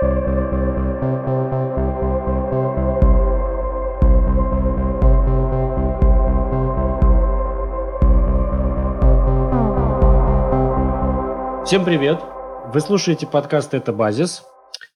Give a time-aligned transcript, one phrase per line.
[0.00, 0.10] Всем
[11.84, 12.20] привет!
[12.72, 14.44] Вы слушаете подкаст «Это базис».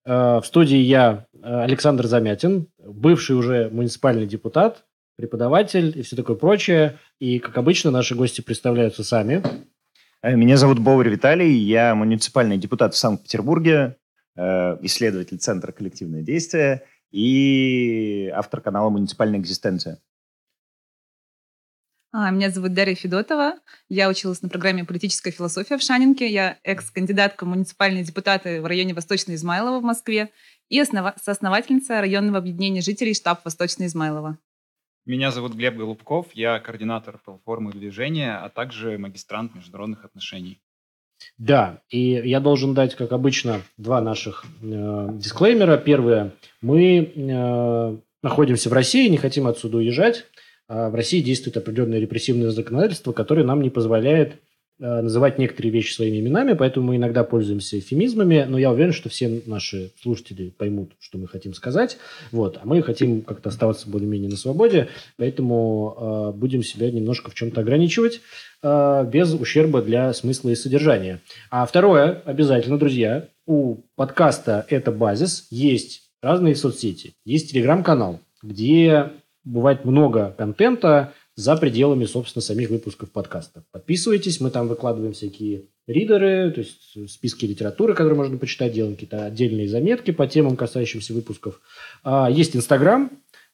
[0.06, 4.84] Э, в студии я, э, Александр Замятин, бывший уже муниципальный депутат,
[5.16, 7.00] преподаватель и все такое прочее.
[7.18, 9.42] И, как обычно, наши гости представляются сами.
[10.22, 13.96] Э, меня зовут Боварь Виталий, я муниципальный депутат в Санкт-Петербурге,
[14.36, 20.00] исследователь Центра коллективное действие и автор канала «Муниципальная экзистенция».
[22.14, 23.54] А, меня зовут Дарья Федотова.
[23.88, 26.30] Я училась на программе «Политическая философия» в Шанинке.
[26.30, 30.30] Я экс-кандидатка в муниципальные депутаты в районе Восточной Измайлова в Москве
[30.68, 34.36] и основа- соосновательница районного объединения жителей штаб Восточной Измайлова.
[35.06, 36.28] Меня зовут Глеб Голубков.
[36.34, 40.62] Я координатор платформы движения, а также магистрант международных отношений.
[41.38, 45.76] Да, и я должен дать, как обычно, два наших э, дисклеймера.
[45.76, 46.32] Первое.
[46.60, 50.24] Мы э, находимся в России, не хотим отсюда уезжать.
[50.68, 54.36] А в России действует определенное репрессивное законодательство, которое нам не позволяет
[54.78, 59.42] называть некоторые вещи своими именами, поэтому мы иногда пользуемся эфемизмами, но я уверен, что все
[59.46, 61.98] наши слушатели поймут, что мы хотим сказать.
[62.32, 62.58] Вот.
[62.60, 67.60] А мы хотим как-то оставаться более-менее на свободе, поэтому э, будем себя немножко в чем-то
[67.60, 68.20] ограничивать
[68.62, 71.20] э, без ущерба для смысла и содержания.
[71.50, 77.14] А второе, обязательно, друзья, у подкаста «Это базис» есть разные соцсети.
[77.24, 79.10] Есть телеграм-канал, где
[79.44, 83.64] бывает много контента за пределами, собственно, самих выпусков подкаста.
[83.72, 89.24] Подписывайтесь, мы там выкладываем всякие ридеры, то есть списки литературы, которые можно почитать, делаем какие-то
[89.24, 91.60] отдельные заметки по темам, касающимся выпусков.
[92.04, 93.10] А, есть Инстаграм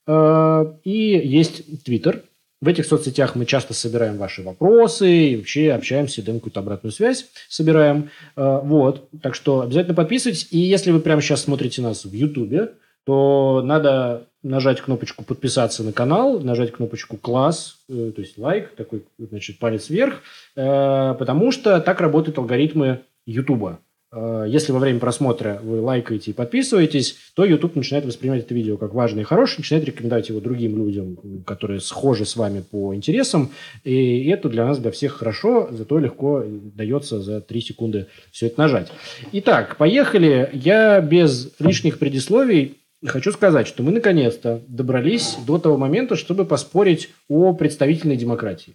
[0.07, 2.25] а, и есть Твиттер.
[2.61, 7.27] В этих соцсетях мы часто собираем ваши вопросы и вообще общаемся, даем какую-то обратную связь,
[7.49, 8.11] собираем.
[8.35, 10.49] А, вот, так что обязательно подписывайтесь.
[10.51, 12.73] И если вы прямо сейчас смотрите нас в Ютубе,
[13.09, 19.03] то надо нажать кнопочку «Подписаться на канал», нажать кнопочку «Класс», э, то есть лайк, такой,
[19.17, 20.21] значит, палец вверх,
[20.57, 23.79] э, потому что так работают алгоритмы YouTube.
[24.13, 28.77] Э, если во время просмотра вы лайкаете и подписываетесь, то YouTube начинает воспринимать это видео
[28.77, 31.17] как важное и хорошее, начинает рекомендовать его другим людям,
[31.47, 33.53] которые схожи с вами по интересам.
[33.85, 38.61] И это для нас, для всех хорошо, зато легко дается за 3 секунды все это
[38.61, 38.93] нажать.
[39.33, 40.51] Итак, поехали.
[40.53, 47.11] Я без лишних предисловий Хочу сказать, что мы наконец-то добрались до того момента, чтобы поспорить
[47.29, 48.75] о представительной демократии.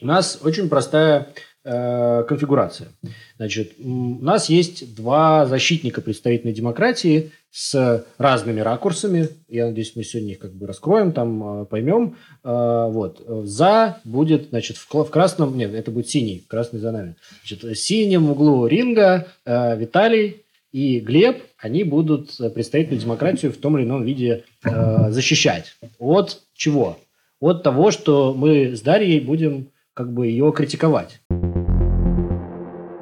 [0.00, 1.28] У нас очень простая
[1.64, 2.88] э, конфигурация.
[3.36, 9.28] Значит, у нас есть два защитника представительной демократии с разными ракурсами.
[9.48, 12.16] Я надеюсь, мы сегодня их как бы раскроем, там э, поймем.
[12.42, 13.22] Э, вот.
[13.44, 17.14] За будет, значит, в, в красном, нет, это будет синий, красный за нами.
[17.42, 20.42] Значит, в синем углу ринга э, Виталий
[20.72, 25.76] и Глеб, они будут представительную демократию в том или ином виде э, защищать.
[25.98, 26.98] От чего?
[27.40, 31.20] От того, что мы с Дарьей будем как бы ее критиковать.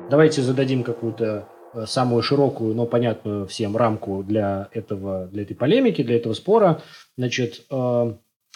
[0.08, 6.02] Давайте зададим какую-то э, самую широкую, но понятную всем рамку для, этого, для этой полемики,
[6.02, 6.82] для этого спора.
[7.16, 8.14] Значит, э,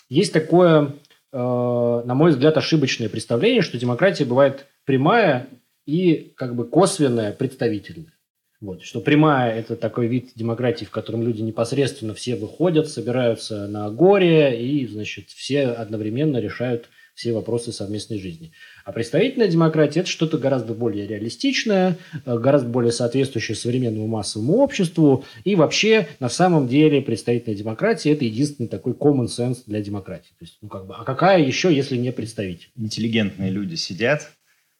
[0.08, 0.94] есть такое,
[1.32, 5.48] э, на мой взгляд, ошибочное представление, что демократия бывает прямая
[5.86, 8.12] и как бы косвенная, представительная.
[8.60, 13.90] Вот, что прямая– это такой вид демократии, в котором люди непосредственно все выходят, собираются на
[13.90, 18.52] горе и, значит, все одновременно решают все вопросы совместной жизни.
[18.84, 25.24] А представительная демократия– это что-то гораздо более реалистичное, э, гораздо более соответствующее современному массовому обществу.
[25.44, 30.32] И вообще, на самом деле, представительная демократия– это единственный такой common sense для демократии.
[30.38, 32.70] То есть, ну, как бы, а какая еще, если не представитель?
[32.76, 34.32] Интеллигентные люди сидят,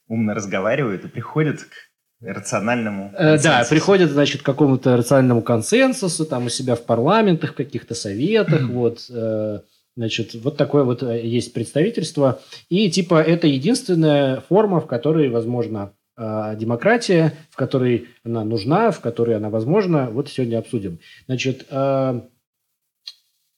[0.06, 1.89] умно разговаривают и приходят к
[2.20, 7.56] рациональному э, Да, приходят, значит, к какому-то рациональному консенсусу, там у себя в парламентах, в
[7.56, 9.60] каких-то советах, вот, э,
[9.97, 12.41] значит, вот такое вот э, есть представительство.
[12.69, 19.36] И, типа, это единственная форма, в которой, возможно, демократия, в которой она нужна, в которой
[19.36, 20.10] она возможна.
[20.10, 20.98] Вот сегодня обсудим.
[21.24, 21.66] Значит,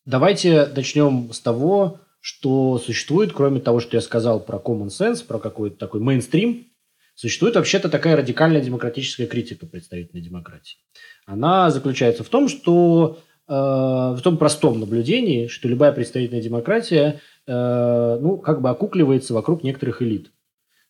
[0.06, 5.40] давайте начнем с того, что существует, кроме того, что я сказал про common sense, про
[5.40, 6.68] какой-то такой мейнстрим,
[7.14, 10.78] Существует вообще-то такая радикальная демократическая критика представительной демократии.
[11.26, 13.18] Она заключается в том, что
[13.48, 19.62] э, в том простом наблюдении, что любая представительная демократия э, ну, как бы окукливается вокруг
[19.62, 20.32] некоторых элит.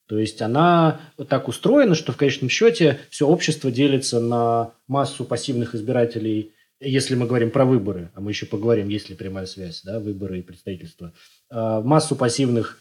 [0.06, 5.74] То есть она так устроена, что в конечном счете все общество делится на массу пассивных
[5.74, 10.00] избирателей, если мы говорим про выборы, а мы еще поговорим, есть ли прямая связь, да,
[10.00, 11.12] выборы и представительство,
[11.50, 12.78] э, массу пассивных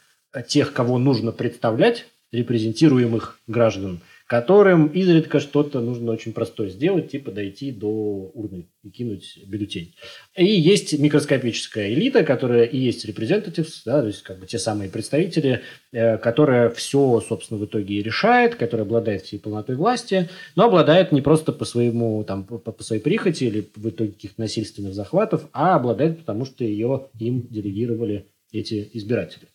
[0.47, 3.99] тех, кого нужно представлять, репрезентируемых граждан,
[4.31, 7.89] которым изредка что-то нужно очень простое сделать, типа дойти до
[8.33, 9.93] урны и кинуть бюллетень.
[10.37, 14.89] И есть микроскопическая элита, которая и есть representatives, да, то есть как бы те самые
[14.89, 20.67] представители, э, которая все, собственно, в итоге и решает, которая обладает всей полнотой власти, но
[20.67, 24.93] обладает не просто по своему, там, по, по своей прихоти или в итоге каких-то насильственных
[24.93, 29.49] захватов, а обладает потому, что ее им делегировали эти избиратели.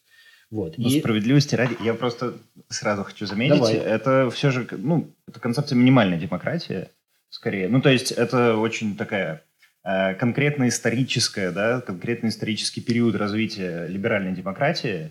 [0.51, 0.79] Вот.
[0.79, 1.01] Ну, и...
[1.01, 2.35] справедливости ради, я просто
[2.69, 3.75] сразу хочу заметить, Давай.
[3.75, 6.89] это все же, ну, это концепция минимальной демократии,
[7.31, 7.69] скорее.
[7.69, 9.43] Ну, то есть это очень такая
[9.85, 15.11] э, конкретно историческая, да, конкретно исторический период развития либеральной демократии.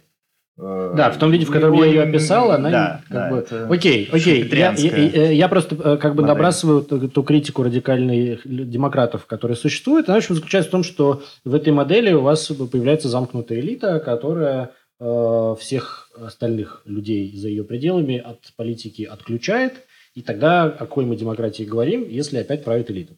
[0.57, 3.37] Э, Да, в том виде, в котором я ее описал, она да, как да, бы...
[3.39, 4.47] это Окей, окей.
[4.49, 6.33] Я, я- я- я просто э, как бы модель.
[6.33, 10.07] набрасываю ту, ту критику радикальных демократов, которая существует.
[10.07, 13.99] Она в общем, заключается в том, что в этой модели у вас появляется замкнутая элита,
[13.99, 19.85] которая э, всех остальных людей за ее пределами от политики отключает.
[20.13, 23.17] И тогда о какой мы демократии говорим, если опять правит элита?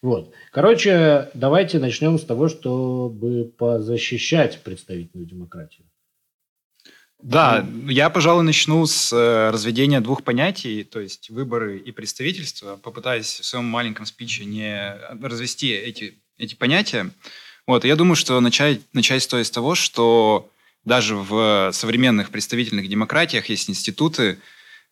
[0.00, 0.32] Вот.
[0.52, 5.86] Короче, давайте начнем с того, чтобы позащищать представительную демократию.
[7.20, 12.76] Да, я, пожалуй, начну с э, разведения двух понятий, то есть выборы и представительство.
[12.76, 17.10] Попытаюсь в своем маленьком спиче не развести эти, эти понятия.
[17.66, 20.48] Вот, я думаю, что начать, начать стоит с того, что
[20.84, 24.38] даже в современных представительных демократиях есть институты,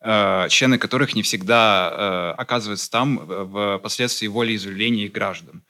[0.01, 5.63] э, члены которых не всегда э, оказываются там в последствии волеизъявления их граждан.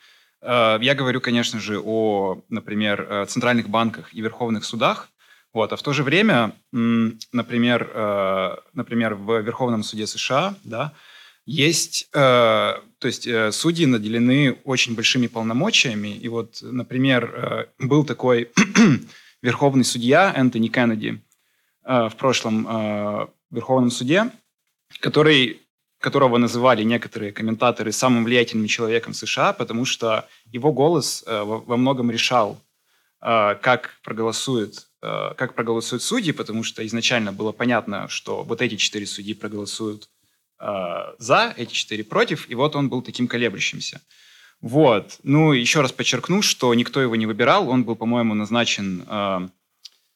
[0.43, 5.09] Э, я говорю, конечно же, о, например, э, центральных банках и верховных судах,
[5.53, 10.93] вот, а в то же время, например, э, например, в Верховном суде США, да,
[11.47, 16.09] есть, э, то есть э, судьи наделены очень большими полномочиями.
[16.09, 18.51] И вот, например, э, был такой
[19.47, 21.23] верховный судья Энтони Кеннеди
[21.85, 24.31] э, в прошлом э, Верховном суде,
[25.01, 25.63] который,
[26.01, 31.77] которого называли некоторые комментаторы самым влиятельным человеком США, потому что его голос э, во, во
[31.77, 32.59] многом решал,
[33.23, 38.75] э, как проголосует, э, как проголосуют судьи, потому что изначально было понятно, что вот эти
[38.75, 40.09] четыре судьи проголосуют
[40.59, 44.01] э, за, эти четыре против, и вот он был таким колеблющимся.
[44.61, 45.19] Вот.
[45.23, 47.69] Ну, еще раз подчеркну, что никто его не выбирал.
[47.69, 49.49] Он был, по-моему, назначен, э,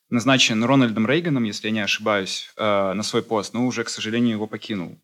[0.08, 4.32] назначен Рональдом Рейганом, если я не ошибаюсь, э, на свой пост, но уже, к сожалению,
[4.32, 4.98] его покинул.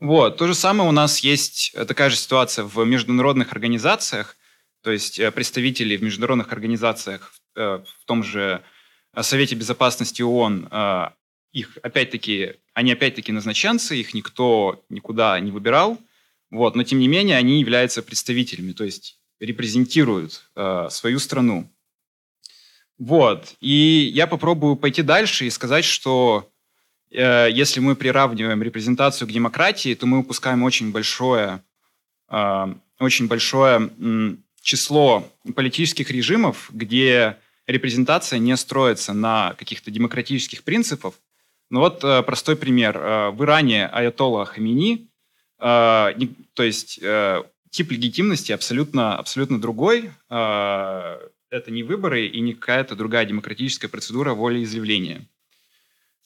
[0.00, 0.36] Вот.
[0.36, 4.36] То же самое у нас есть э, такая же ситуация в международных организациях,
[4.82, 8.62] то есть э, представители в международных организациях, э, в том же
[9.14, 11.06] э, Совете Безопасности ООН, э,
[11.52, 15.98] их опять-таки, они опять-таки назначенцы, их никто никуда не выбирал,
[16.50, 21.70] вот, но тем не менее они являются представителями, то есть репрезентируют э, свою страну.
[22.98, 26.50] Вот, и я попробую пойти дальше и сказать, что
[27.10, 31.62] э, если мы приравниваем репрезентацию к демократии, то мы упускаем очень большое,
[32.30, 41.14] э, очень большое м, число политических режимов, где репрезентация не строится на каких-то демократических принципах.
[41.70, 42.96] Ну вот э, простой пример.
[42.96, 45.08] Э, в Иране Аятолла Хамини,
[45.58, 50.10] э, не- то есть э, тип легитимности абсолютно, абсолютно другой.
[50.30, 51.18] Э,
[51.50, 55.26] это не выборы и не какая-то другая демократическая процедура волеизъявления.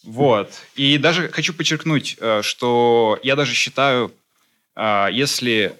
[0.02, 0.50] Вот.
[0.76, 4.12] И даже хочу подчеркнуть, э, что я даже считаю,
[4.76, 5.76] э, если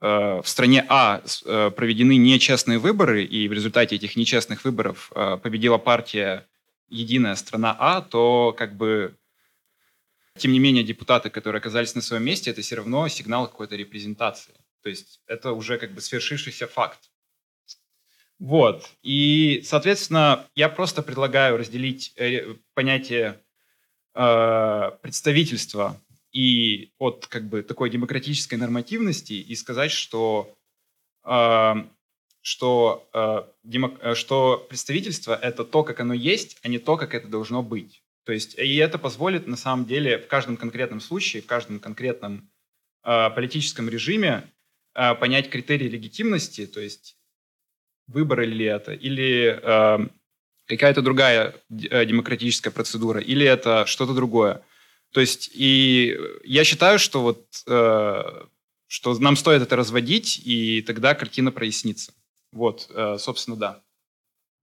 [0.00, 5.12] э, в стране А э, проведены нечестные выборы, и в результате этих нечестных выборов
[5.42, 6.44] победила партия
[6.88, 9.14] «Единая страна А», то как бы
[10.38, 14.54] тем не менее депутаты, которые оказались на своем месте, это все равно сигнал какой-то репрезентации.
[14.82, 17.10] То есть это уже как бы свершившийся факт.
[18.38, 18.90] Вот.
[19.02, 23.40] И, соответственно, я просто предлагаю разделить э, понятие
[24.14, 26.00] э, представительства
[26.32, 30.56] и от как бы такой демократической нормативности и сказать, что
[31.24, 31.74] э,
[32.42, 37.14] что, э, демо- э, что представительство это то, как оно есть, а не то, как
[37.14, 38.01] это должно быть.
[38.24, 42.50] То есть и это позволит на самом деле в каждом конкретном случае, в каждом конкретном
[43.04, 44.50] э, политическом режиме
[44.94, 47.16] э, понять критерии легитимности, то есть
[48.06, 50.08] выборы ли это, или э,
[50.66, 54.62] какая-то другая демократическая процедура, или это что-то другое.
[55.12, 58.44] То есть и я считаю, что вот э,
[58.86, 62.12] что нам стоит это разводить, и тогда картина прояснится.
[62.52, 63.82] Вот, э, собственно, да.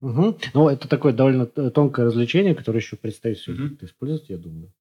[0.00, 0.38] Угу.
[0.54, 4.72] Ну, это такое довольно т- тонкое развлечение, которое еще предстоит сегодня как-то использовать, я думаю.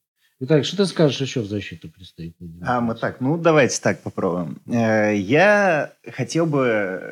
[0.41, 4.61] Итак, что ты скажешь еще в защиту представительной А, мы так, ну давайте так попробуем.
[4.67, 6.63] Э, Я хотел бы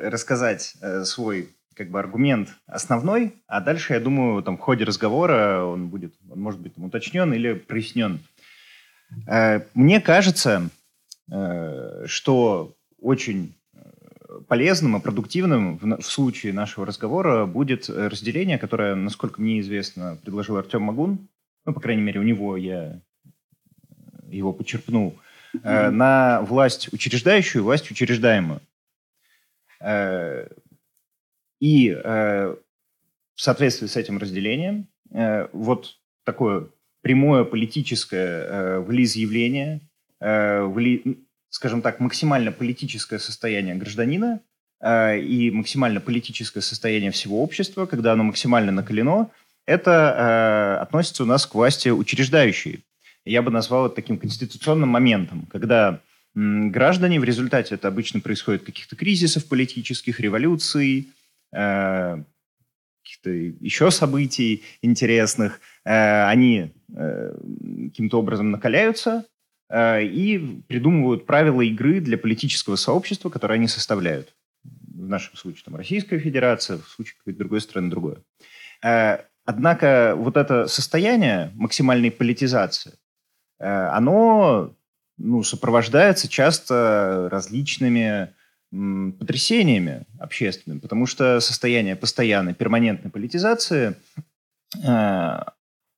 [0.03, 5.63] рассказать э, свой как бы аргумент основной, а дальше, я думаю, там в ходе разговора
[5.65, 8.19] он будет, он может быть там, уточнен или прояснен.
[9.27, 10.69] Э, мне кажется,
[12.05, 13.53] что очень
[14.47, 20.57] полезным и продуктивным в, в случае нашего разговора будет разделение, которое, насколько мне известно, предложил
[20.57, 21.27] Артем Магун.
[21.65, 23.01] Ну, по крайней мере, у него я
[24.29, 25.17] его почерпнул.
[25.53, 25.89] Mm-hmm.
[25.91, 28.59] на власть учреждающую и власть учреждаемую.
[29.79, 30.47] Э,
[31.59, 32.55] и э,
[33.33, 34.87] в соответствии с этим разделением
[35.53, 36.67] вот такое
[37.01, 39.79] прямое политическое волеизъявление,
[40.19, 44.41] вли, скажем так, максимально политическое состояние гражданина
[44.81, 49.29] э, и максимально политическое состояние всего общества, когда оно максимально накалено,
[49.65, 52.83] это э, относится у нас к власти учреждающей.
[53.25, 56.01] Я бы назвал это таким конституционным моментом, когда
[56.35, 61.09] граждане в результате, это обычно происходит каких-то кризисов политических, революций,
[61.51, 62.23] э,
[63.03, 67.33] каких-то еще событий интересных, э, они э,
[67.89, 69.25] каким-то образом накаляются,
[69.71, 74.33] и придумывают правила игры для политического сообщества, которое они составляют.
[74.63, 78.17] В нашем случае там, Российская Федерация, в случае какой-то другой страны другое.
[78.83, 82.93] Э, однако вот это состояние максимальной политизации,
[83.59, 84.73] э, оно
[85.17, 88.33] ну, сопровождается часто различными
[88.69, 93.95] потрясениями общественными, потому что состояние постоянной, перманентной политизации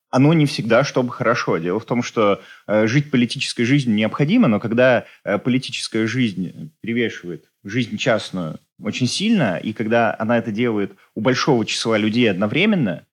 [0.09, 1.57] оно не всегда чтобы хорошо.
[1.57, 7.45] Дело в том, что э, жить политической жизнью необходимо, но когда э, политическая жизнь перевешивает
[7.63, 13.05] жизнь частную очень сильно, и когда она это делает у большого числа людей одновременно,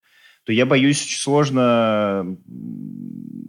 [0.44, 2.36] то я боюсь, очень сложно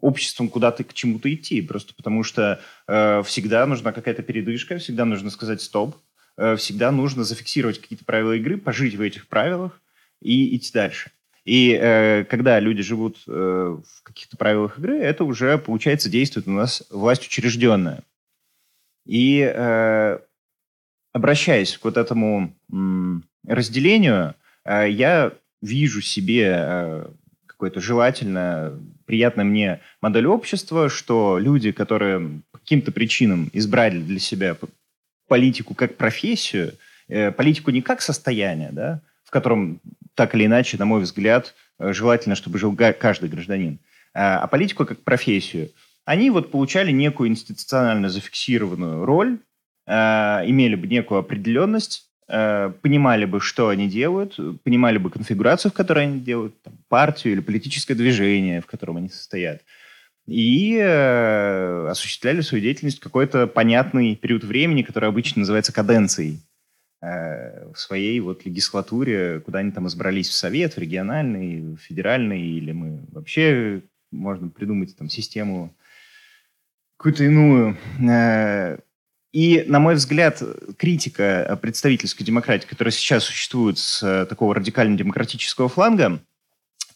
[0.02, 5.30] обществом куда-то к чему-то идти, просто потому что э, всегда нужна какая-то передышка, всегда нужно
[5.30, 5.96] сказать стоп,
[6.38, 9.80] э, всегда нужно зафиксировать какие-то правила игры, пожить в этих правилах
[10.22, 11.12] и идти дальше.
[11.48, 16.52] И э, когда люди живут э, в каких-то правилах игры, это уже, получается, действует у
[16.52, 18.04] нас власть учрежденная.
[19.06, 20.20] И э,
[21.14, 22.54] обращаясь к вот этому
[23.48, 24.36] разделению,
[24.66, 27.08] э, я вижу себе э,
[27.46, 34.58] какое-то желательно, приятно мне модель общества, что люди, которые по каким-то причинам избрали для себя
[35.30, 36.74] политику как профессию,
[37.08, 39.82] э, политику не как состояние, да, в котором
[40.16, 43.80] так или иначе, на мой взгляд, э, желательно, чтобы жил каждый гражданин,
[44.14, 45.70] а, а политику как профессию,
[46.06, 49.40] они вот получали некую институционально зафиксированную роль,
[49.86, 55.76] а, имели бы некую определенность, а, понимали бы, что они делают, понимали бы конфигурацию, в
[55.76, 59.62] которой они делают, там, партию или политическое движение, в котором они состоят,
[60.26, 66.40] и э, осуществляли свою деятельность какой-то понятный период времени, который обычно называется каденцией.
[67.00, 72.42] Э, в своей вот легислатуре, куда они там избрались в Совет, в региональный, в федеральный,
[72.42, 75.76] или мы вообще можно придумать там систему
[76.98, 77.78] какую-то иную.
[78.00, 78.80] Э,
[79.32, 80.42] и, на мой взгляд,
[80.78, 86.20] критика представительской демократии, которая сейчас существует с такого радикально-демократического фланга,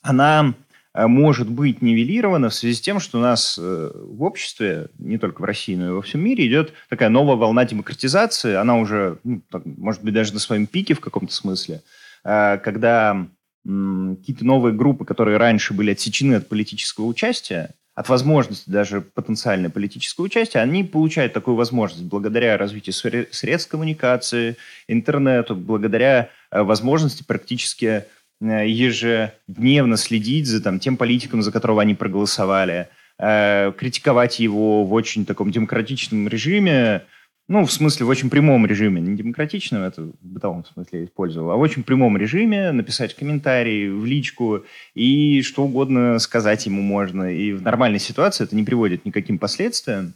[0.01, 0.60] она Э,
[0.93, 5.41] может быть нивелирована в связи с тем, что у нас э, в обществе, не только
[5.41, 8.55] в России, но и во всем мире, идет такая новая волна демократизации.
[8.55, 11.81] Она уже, ну, так, может быть, даже на своем пике в каком-то смысле,
[12.25, 13.27] э, когда
[13.63, 20.25] какие-то новые группы, которые раньше были отсечены от политического участия, от возможности даже потенциальной политического
[20.25, 24.57] участия, они получают такую возможность благодаря развитию средств коммуникации,
[24.87, 28.03] интернету, благодаря возможности практически Э,
[28.41, 35.25] ежедневно следить за там, тем политиком, за которого они проголосовали, э, критиковать его в очень
[35.25, 37.03] таком демократичном режиме,
[37.47, 41.51] ну, в смысле, в очень прямом режиме, не демократичном, это в бытовом смысле я использовал,
[41.51, 47.33] а в очень прямом режиме написать комментарий в личку и что угодно сказать ему можно.
[47.33, 50.13] И в нормальной ситуации это не приводит никаким последствиям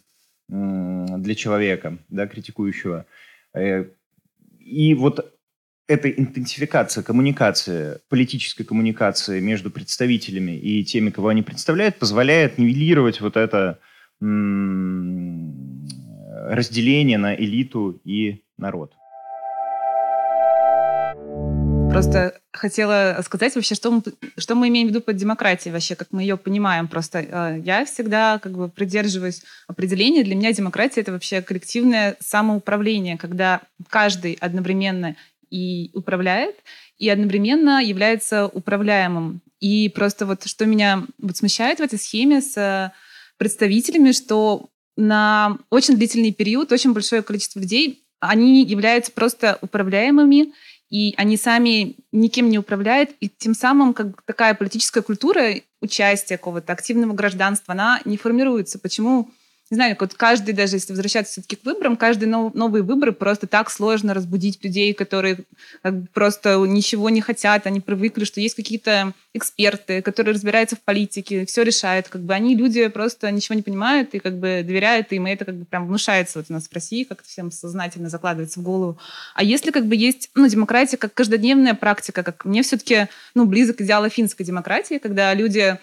[0.47, 3.05] для человека, да, критикующего.
[3.53, 3.85] Э,
[4.59, 5.34] и вот
[5.87, 13.37] эта интенсификация коммуникации, политической коммуникации между представителями и теми, кого они представляют, позволяет нивелировать вот
[13.37, 13.79] это
[16.49, 18.93] разделение на элиту и народ.
[21.95, 24.03] Просто хотела сказать вообще, что мы,
[24.37, 26.89] что мы имеем в виду под демократией вообще, как мы ее понимаем.
[26.89, 30.25] Просто э, я всегда как бы придерживаюсь определения.
[30.25, 35.15] Для меня демократия— это вообще коллективное самоуправление, когда каждый одновременно
[35.49, 36.55] и управляет,
[36.97, 39.41] и одновременно является управляемым.
[39.59, 42.93] И просто вот что меня вот смущает в этой схеме с
[43.37, 50.53] представителями, что на очень длительный период очень большое количество людей, они являются просто управляемыми,
[50.89, 56.73] и они сами никем не управляют, и тем самым как такая политическая культура участия, какого-то
[56.73, 58.79] активного гражданства, она не формируется.
[58.79, 59.29] Почему
[59.71, 63.47] не знаю, вот каждый, даже если возвращаться все-таки к выборам, каждый нов, новые выборы просто
[63.47, 65.39] так сложно разбудить людей, которые
[65.83, 71.47] бы, просто ничего не хотят, они привыкли, что есть какие-то эксперты, которые разбираются в политике,
[71.47, 72.35] все решают, как бы.
[72.35, 75.65] Они люди просто ничего не понимают и как бы доверяют им, и это как бы
[75.65, 78.99] прям внушается вот у нас в России, как-то всем сознательно закладывается в голову.
[79.33, 83.81] А если как бы есть, ну, демократия как каждодневная практика, как мне все-таки, ну, близок
[83.81, 85.79] идеал финской демократии, когда люди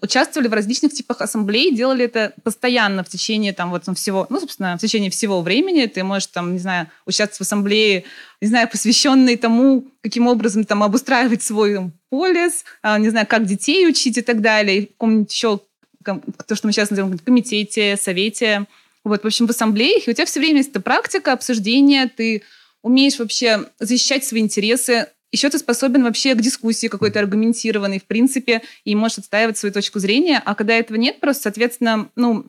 [0.00, 4.40] участвовали в различных типах ассамблей, делали это постоянно в течение там вот ну, всего, ну,
[4.40, 5.86] собственно, в течение всего времени.
[5.86, 8.04] Ты можешь там, не знаю, участвовать в ассамблее,
[8.40, 13.86] не знаю, посвященной тому, каким образом там обустраивать свой полис, а, не знаю, как детей
[13.86, 14.78] учить и так далее.
[14.78, 15.60] И каком-нибудь еще,
[16.04, 18.66] то, что мы сейчас называем комитете, совете.
[19.04, 22.42] Вот, в общем, в ассамблеях, и у тебя все время есть эта практика, обсуждения, ты
[22.82, 28.62] умеешь вообще защищать свои интересы, еще ты способен вообще к дискуссии какой-то аргументированной, в принципе,
[28.84, 30.40] и можешь отстаивать свою точку зрения.
[30.44, 32.46] А когда этого нет, просто, соответственно, ну,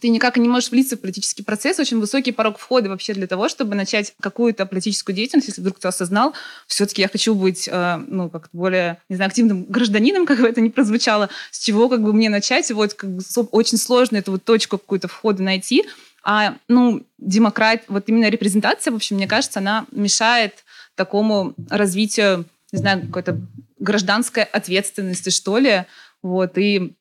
[0.00, 3.48] ты никак не можешь влиться в политический процесс, очень высокий порог входа вообще для того,
[3.48, 6.34] чтобы начать какую-то политическую деятельность, если вдруг кто осознал,
[6.66, 10.60] все-таки я хочу быть, э, ну, как более, не знаю, активным гражданином, как бы это
[10.60, 14.44] ни прозвучало, с чего как бы мне начать, вот как бы очень сложно эту вот
[14.44, 15.84] точку какую-то входа найти,
[16.28, 20.64] а, ну, демократ, вот именно репрезентация, в общем, мне кажется, она мешает
[20.96, 23.40] такому развитию, не знаю, какой-то
[23.78, 25.84] гражданской ответственности, что ли.
[26.22, 26.94] Вот, и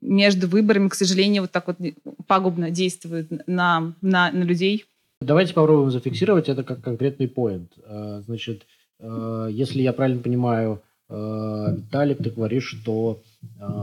[0.00, 1.76] между выборами, к сожалению, вот так вот
[2.26, 4.86] пагубно действует на, на, на людей.
[5.20, 7.72] Давайте попробуем зафиксировать это как конкретный поинт.
[7.84, 8.62] А, значит,
[8.98, 13.22] а, если я правильно понимаю, а, Виталик, ты говоришь, что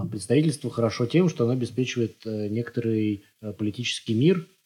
[0.09, 4.56] представительство хорошо тем, что оно обеспечивает э, некоторый э, политический мир, Э,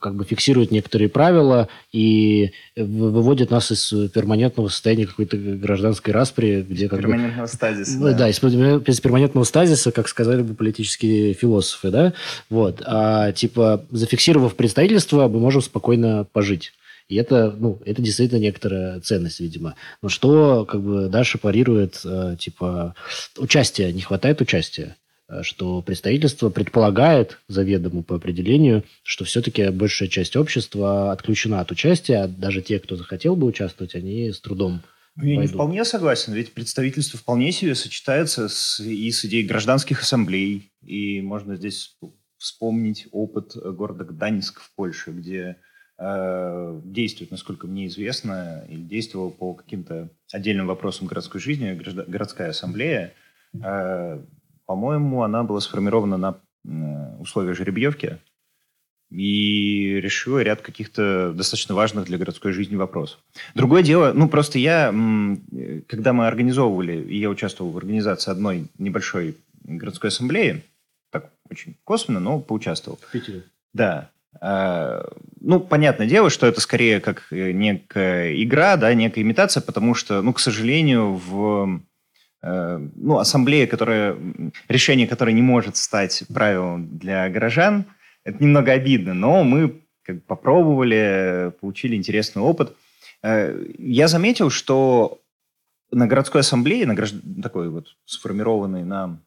[0.00, 6.88] как бы фиксирует некоторые правила и выводит нас из перманентного состояния какой-то гражданской распри, где
[6.88, 7.98] как перманентного бы, стазиса.
[7.98, 12.12] Да, да из, из перманентного стазиса, как сказали бы политические философы, да,
[12.50, 12.82] вот.
[12.84, 16.72] А типа зафиксировав представительство, мы можем спокойно пожить.
[17.08, 19.74] И это, ну, это действительно некоторая ценность, видимо.
[20.00, 22.94] Но что, как бы, Даша парирует, э, типа,
[23.36, 24.96] участия, не хватает участия.
[25.28, 32.24] Э, что представительство предполагает заведомо по определению, что все-таки большая часть общества отключена от участия,
[32.24, 34.82] а даже те, кто захотел бы участвовать, они с трудом
[35.14, 40.00] ну, я не вполне согласен, ведь представительство вполне себе сочетается с, и с идеей гражданских
[40.00, 41.98] ассамблей, и можно здесь
[42.38, 45.58] вспомнить опыт города Гданьск в Польше, где
[45.98, 53.12] э, действует, насколько мне известно, и действовал по каким-то отдельным вопросам городской жизни городская ассамблея,
[53.52, 54.18] э,
[54.72, 58.16] по-моему, она была сформирована на э, условиях жеребьевки
[59.10, 63.18] и решила ряд каких-то достаточно важных для городской жизни вопросов.
[63.54, 64.86] Другое дело, ну просто я,
[65.88, 70.62] когда мы организовывали, и я участвовал в организации одной небольшой городской ассамблеи,
[71.10, 72.98] так очень косвенно, но поучаствовал.
[73.06, 73.42] В Питере?
[73.74, 74.08] Да.
[74.40, 75.06] А,
[75.38, 80.22] ну, понятное дело, что это скорее как э, некая игра, да, некая имитация, потому что,
[80.22, 81.91] ну, к сожалению, в Э,
[82.42, 84.16] ну, ассамблея, которая,
[84.68, 87.84] решение, которое не может стать правилом для горожан,
[88.24, 92.76] это немного обидно, но мы как бы попробовали, получили интересный опыт.
[93.22, 95.20] Э, я заметил, что
[95.90, 97.16] на городской ассамблее, на гражд...
[97.42, 99.18] такой вот сформированной на,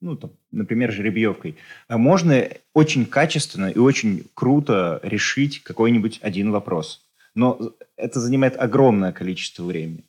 [0.00, 1.56] ну, там, например, жеребьевкой,
[1.88, 7.02] э, можно очень качественно и очень круто решить какой-нибудь один вопрос.
[7.34, 10.04] Но это занимает огромное количество времени.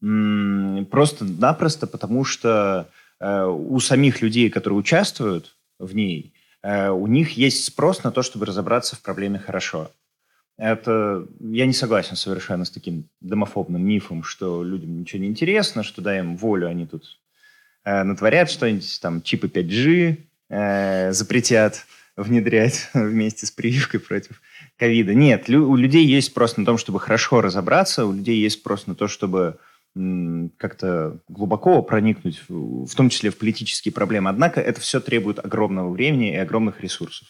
[0.00, 2.88] Просто-напросто потому, что
[3.20, 6.32] э, у самих людей, которые участвуют в ней,
[6.62, 9.90] э, у них есть спрос на то, чтобы разобраться в проблеме хорошо.
[10.56, 16.02] Это я не согласен совершенно с таким домофобным мифом, что людям ничего не интересно, что
[16.02, 17.18] дай им волю, они тут
[17.84, 20.16] э, натворят что-нибудь, там чипы 5G
[20.48, 21.86] э, запретят
[22.16, 24.40] внедрять вместе с прививкой против
[24.78, 25.14] ковида.
[25.14, 28.86] Нет, лю- у людей есть спрос на том, чтобы хорошо разобраться, у людей есть спрос
[28.86, 29.58] на то, чтобы
[29.94, 34.30] как-то глубоко проникнуть, в том числе в политические проблемы.
[34.30, 37.28] Однако это все требует огромного времени и огромных ресурсов.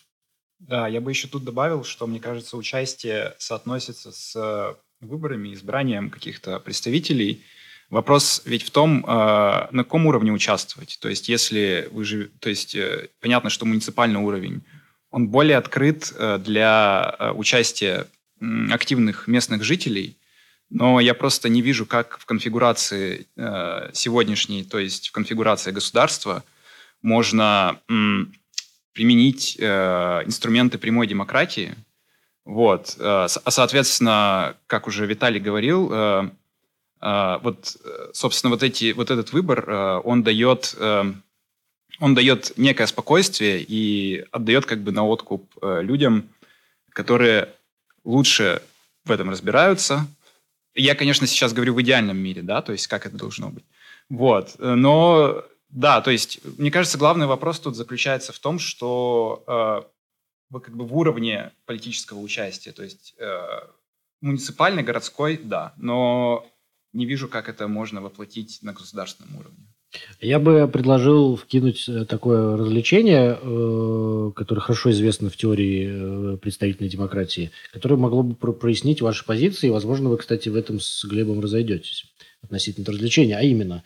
[0.59, 6.61] Да, я бы еще тут добавил, что, мне кажется, участие соотносится с выборами, избранием каких-то
[6.61, 7.43] представителей.
[7.89, 10.99] Вопрос ведь в том, а, на каком уровне участвовать.
[11.01, 12.31] То есть, если вы живете...
[12.39, 14.63] То есть, э, понятно, что муниципальный уровень,
[15.11, 18.07] он более открыт э, для э, участия
[18.71, 20.17] активных местных жителей,
[20.71, 26.45] но я просто не вижу, как в конфигурации э, сегодняшней, то есть в конфигурации государства,
[27.03, 28.33] можно м,
[28.93, 31.75] применить э, инструменты прямой демократии.
[32.45, 32.97] Вот.
[32.99, 36.31] Э, а, соответственно, как уже Виталий говорил, э,
[37.01, 37.77] э, вот,
[38.13, 40.75] собственно, вот, эти, вот этот выбор, э, он дает...
[40.79, 41.13] Э,
[41.99, 46.31] он дает некое спокойствие и отдает как бы на откуп э, людям,
[46.95, 47.51] которые
[48.05, 48.63] лучше
[49.05, 50.07] в этом разбираются.
[50.75, 53.65] Я, конечно, сейчас говорю в идеальном мире, да, то есть как это должно быть.
[54.09, 59.45] Вот, но да, то есть мне кажется, главный вопрос тут заключается в том, что
[60.53, 63.41] э, как бы в уровне политического участия, то есть э,
[64.21, 66.47] муниципальный, городской, да, но
[66.93, 69.67] не вижу, как это можно воплотить на государственном уровне.
[70.21, 76.89] Я бы предложил вкинуть э, такое развлечение, э, которое хорошо известно в теории э, представительной
[76.89, 79.69] демократии, которое могло бы прояснить ваши позиции.
[79.69, 82.05] Возможно, вы, кстати, в этом с Глебом разойдетесь
[82.43, 83.37] относительно развлечения.
[83.37, 83.83] А именно,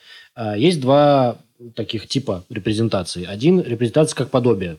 [0.56, 1.38] есть два
[1.74, 3.24] таких типа репрезентации.
[3.24, 4.76] Один– репрезентация как подобие.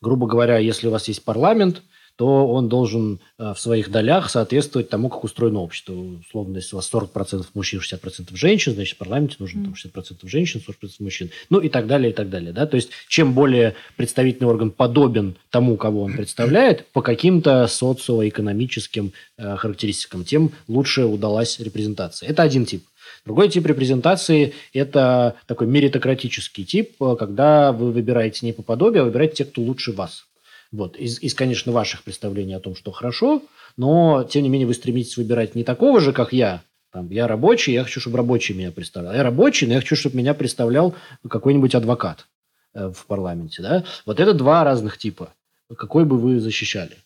[0.00, 1.82] Грубо говоря, если у вас есть парламент–
[2.16, 5.94] то он должен э, в своих долях соответствовать тому, как устроено общество.
[5.94, 10.62] Условно, если у вас 40% мужчин, 60% женщин, значит, в парламенте нужно там, 60% женщин,
[10.66, 11.30] 40% мужчин.
[11.50, 12.52] Ну и так далее, и так далее.
[12.52, 12.66] Да?
[12.66, 19.56] То есть, чем более представительный орган подобен тому, кого он представляет, по каким-то социоэкономическим э,
[19.56, 22.28] характеристикам, тем лучше удалась репрезентация.
[22.28, 22.84] Это один тип.
[23.24, 29.06] Другой тип репрезентации– это такой меритократический тип, э, когда вы выбираете не по подобию, а
[29.06, 30.26] выбираете тех, кто лучше вас.
[30.72, 30.96] Вот.
[30.96, 33.42] Из, из, конечно, ваших представлений о том, что хорошо,
[33.76, 36.62] но, тем не менее, вы стремитесь выбирать не такого же, как я.
[36.90, 39.14] Там, я рабочий, я хочу, чтобы рабочий меня представлял.
[39.14, 40.94] Я рабочий, но я хочу, чтобы меня представлял
[41.28, 42.26] какой-нибудь адвокат
[42.74, 43.62] э, в парламенте.
[43.62, 43.84] Да?
[44.04, 45.32] Вот это два разных типа.
[45.76, 46.98] Какой бы вы защищали?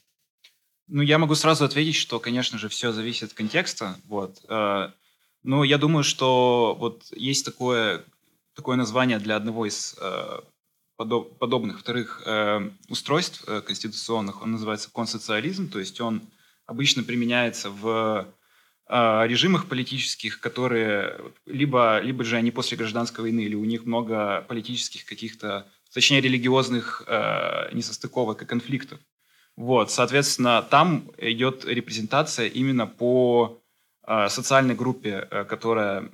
[0.88, 3.96] Ну, я могу сразу ответить, что, конечно же, все зависит от контекста.
[4.06, 4.38] Вот.
[4.48, 4.90] Э,
[5.42, 8.04] но я думаю, что вот есть такое,
[8.54, 10.40] такое название для одного из э,
[10.96, 16.22] подоб, подобных вторых э, устройств э, конституционных, он называется консоциализм, то есть он
[16.66, 18.26] обычно применяется в
[18.88, 24.44] э, режимах политических, которые либо, либо же они после гражданской войны, или у них много
[24.48, 28.98] политических каких-то, точнее религиозных э, несостыковок и конфликтов.
[29.56, 33.62] Вот, соответственно, там идет репрезентация именно по
[34.06, 36.10] э, социальной группе, э, которая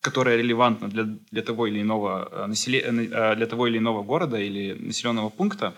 [0.00, 4.02] которая релевантна для, для того или иного э, населе, э, э, для того или иного
[4.02, 5.74] города или населенного пункта.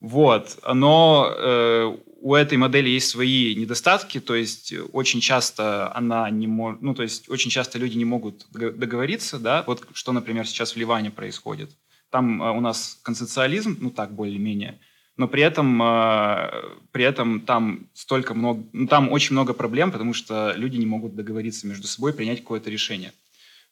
[0.00, 0.58] Вот.
[0.74, 6.82] Но э, у этой модели есть свои недостатки, то есть очень часто она не может,
[6.82, 10.76] ну то есть очень часто люди не могут договориться, да, вот что, например, сейчас в
[10.76, 11.70] Ливане происходит.
[12.10, 14.80] Там э, у нас консенсуализм, ну так более-менее,
[15.16, 16.50] но при этом, э,
[16.90, 21.14] при этом там столько много, ну, там очень много проблем, потому что люди не могут
[21.14, 23.12] договориться между собой, принять какое-то решение.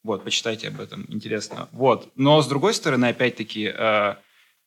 [0.03, 1.69] Вот, почитайте об этом, интересно.
[1.73, 2.11] Вот.
[2.17, 4.15] Но, с другой стороны, опять-таки, э,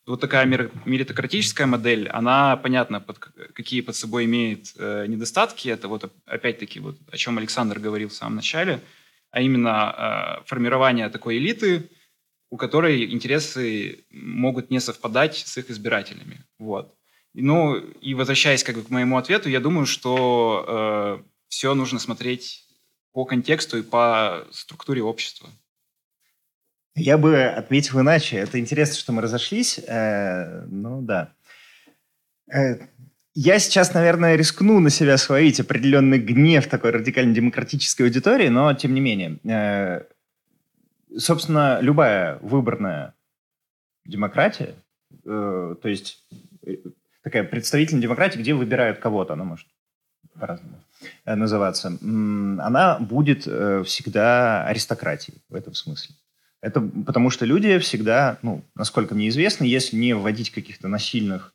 [0.05, 5.69] вот такая меритократическая модель, она, понятно, под, какие под собой имеет э, недостатки.
[5.69, 8.79] Это вот, опять-таки, вот, о чем Александр говорил в самом начале,
[9.31, 11.89] а именно э, формирование такой элиты,
[12.51, 16.45] у которой интересы могут не совпадать с их избирателями.
[16.59, 16.93] Вот.
[17.33, 22.62] Ну, и возвращаясь как бы к моему ответу, я думаю, что э, все нужно смотреть
[23.13, 25.49] по контексту и по структуре общества.
[26.95, 28.37] Я бы ответил иначе.
[28.37, 29.79] Это интересно, что мы разошлись.
[29.87, 31.33] Э, ну да.
[32.51, 32.87] Э,
[33.35, 39.01] я сейчас, наверное, рискну на себя свалить определенный гнев такой радикально-демократической аудитории, но тем не
[39.01, 39.39] менее.
[39.43, 40.03] Э,
[41.17, 43.15] собственно, любая выборная
[44.05, 44.75] демократия,
[45.25, 46.23] э, то есть
[46.63, 46.75] э,
[47.23, 49.67] такая представительная демократия, где выбирают кого-то, она может
[50.39, 50.83] по-разному
[51.25, 56.15] называться, она будет э, всегда аристократией в этом смысле.
[56.61, 61.53] Это потому что люди всегда, ну, насколько мне известно, если не вводить каких-то насильных,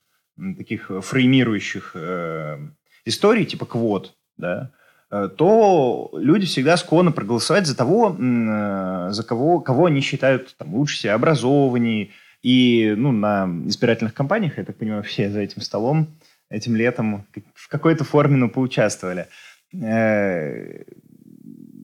[0.56, 2.58] таких фреймирующих э,
[3.04, 4.70] историй, типа квот, да,
[5.10, 10.98] э, то люди всегда склонны проголосовать за того, за кого, кого они считают там, лучше
[10.98, 12.10] себя образованнее.
[12.40, 16.18] И ну, на избирательных кампаниях, я так понимаю, все за этим столом
[16.50, 19.28] этим летом в какой-то форме ну, поучаствовали.
[19.74, 20.84] Э,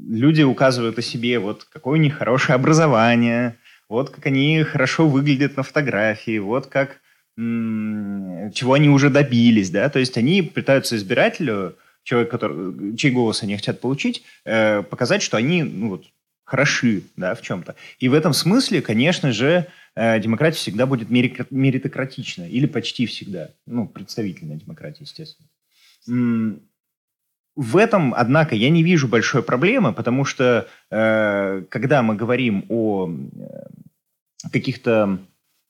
[0.08, 3.56] люди указывают о себе, вот какое у них хорошее образование,
[3.88, 7.00] вот как они хорошо выглядят на фотографии, вот как
[7.36, 13.56] чего они уже добились, да, то есть они пытаются избирателю, человек, который, чей голос они
[13.56, 16.04] хотят получить, э, показать, что они ну, вот,
[16.44, 17.74] хороши, да, в чем-то.
[17.98, 19.66] И в этом смысле, конечно же,
[19.96, 23.50] э, демократия всегда будет меритократична, или почти всегда.
[23.66, 25.48] Ну, представительная демократия, естественно.
[27.56, 33.08] В этом, однако, я не вижу большой проблемы, потому что э, когда мы говорим о
[33.08, 35.18] э, каких-то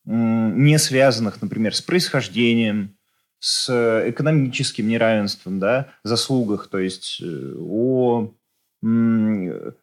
[0.07, 2.97] э, не связанных, например, с происхождением,
[3.39, 3.69] с
[4.09, 8.31] экономическим неравенством, да, заслугах, то есть э, о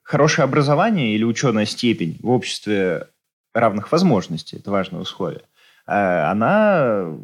[0.03, 3.07] хорошее образование или ученая степень в обществе
[3.53, 5.43] равных возможностей, это важное условие,
[5.85, 7.15] э, она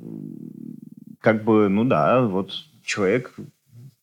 [1.20, 2.52] как бы, ну да, вот
[2.84, 3.34] человек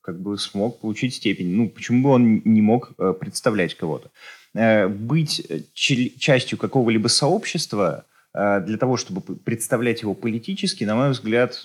[0.04, 1.48] как бы смог получить степень.
[1.54, 4.10] Ну, почему бы он не мог э, представлять кого-то?
[4.54, 8.04] Э, быть частью какого-либо сообщества
[8.36, 11.64] для того, чтобы представлять его политически, на мой взгляд,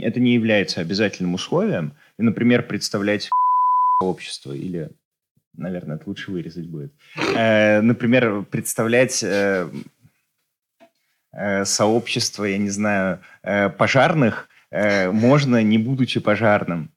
[0.00, 1.92] это не является обязательным условием.
[2.18, 3.28] И, например, представлять
[4.00, 4.88] сообщество или
[5.60, 6.92] наверное, это лучше вырезать будет.
[7.36, 9.68] Э, например, представлять э,
[11.32, 13.20] э, сообщество, я не знаю,
[13.78, 16.92] пожарных можно, не будучи пожарным.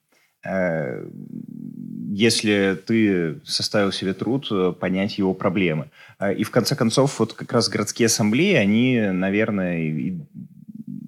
[0.46, 5.90] Если ты составил себе труд понять его проблемы.
[6.38, 10.18] И в конце концов, вот как раз городские ассамблеи, они, наверное, и,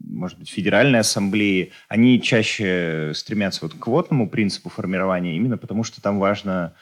[0.09, 6.01] может быть, федеральные ассамблеи, они чаще стремятся вот к квотному принципу формирования, именно потому что
[6.01, 6.73] там важно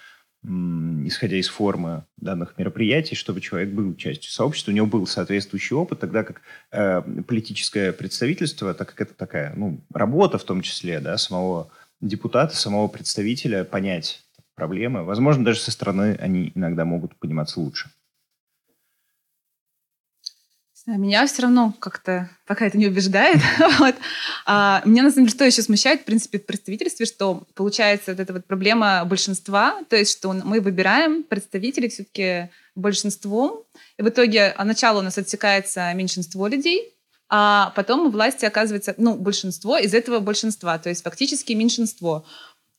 [0.45, 5.99] исходя из формы данных мероприятий, чтобы человек был частью сообщества, у него был соответствующий опыт,
[5.99, 11.17] тогда как э, политическое представительство, так как это такая ну, работа в том числе да,
[11.17, 11.69] самого
[12.03, 14.21] депутата, самого представителя, понять
[14.55, 15.03] проблемы.
[15.03, 17.89] Возможно, даже со стороны они иногда могут пониматься лучше.
[20.85, 23.37] Меня все равно как-то пока это не убеждает.
[23.79, 23.95] вот.
[24.45, 28.19] а, меня, на самом деле, что еще смущает, в принципе, в представительстве, что получается вот
[28.19, 33.63] эта вот проблема большинства, то есть что мы выбираем представителей все-таки большинством,
[33.97, 36.93] и в итоге а начало у нас отсекается меньшинство людей,
[37.35, 42.27] а потом у власти оказывается, ну, большинство из этого большинства, то есть фактически меньшинство.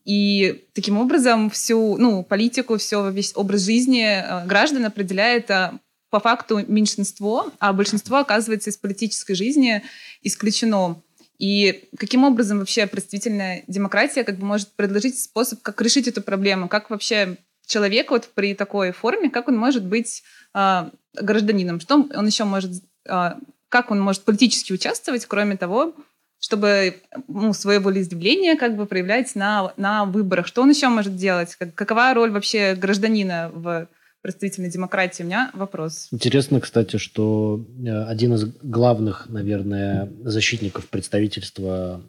[0.05, 6.21] И таким образом всю ну, политику, все, весь образ жизни э, граждан определяет а, по
[6.21, 9.83] факту меньшинство, а большинство оказывается из политической жизни
[10.23, 11.03] исключено.
[11.41, 16.69] И каким образом вообще представительная демократия как бы может предложить способ, как решить эту проблему,
[16.69, 20.23] как вообще человек вот при такой форме, как он может быть
[20.55, 20.91] э,
[21.21, 22.71] гражданином, что он еще может,
[23.09, 23.31] э,
[23.75, 25.97] как он может политически участвовать, кроме того,
[26.39, 30.47] чтобы ну, свое волеизъявление как бы проявлять на, на выборах.
[30.47, 31.57] Что он еще может делать?
[31.57, 33.89] Как, какова роль вообще гражданина в
[34.23, 35.25] представительной демократии.
[35.25, 36.07] У меня вопрос.
[36.13, 42.01] Интересно, кстати, что э, один из главных, наверное, защитников представительства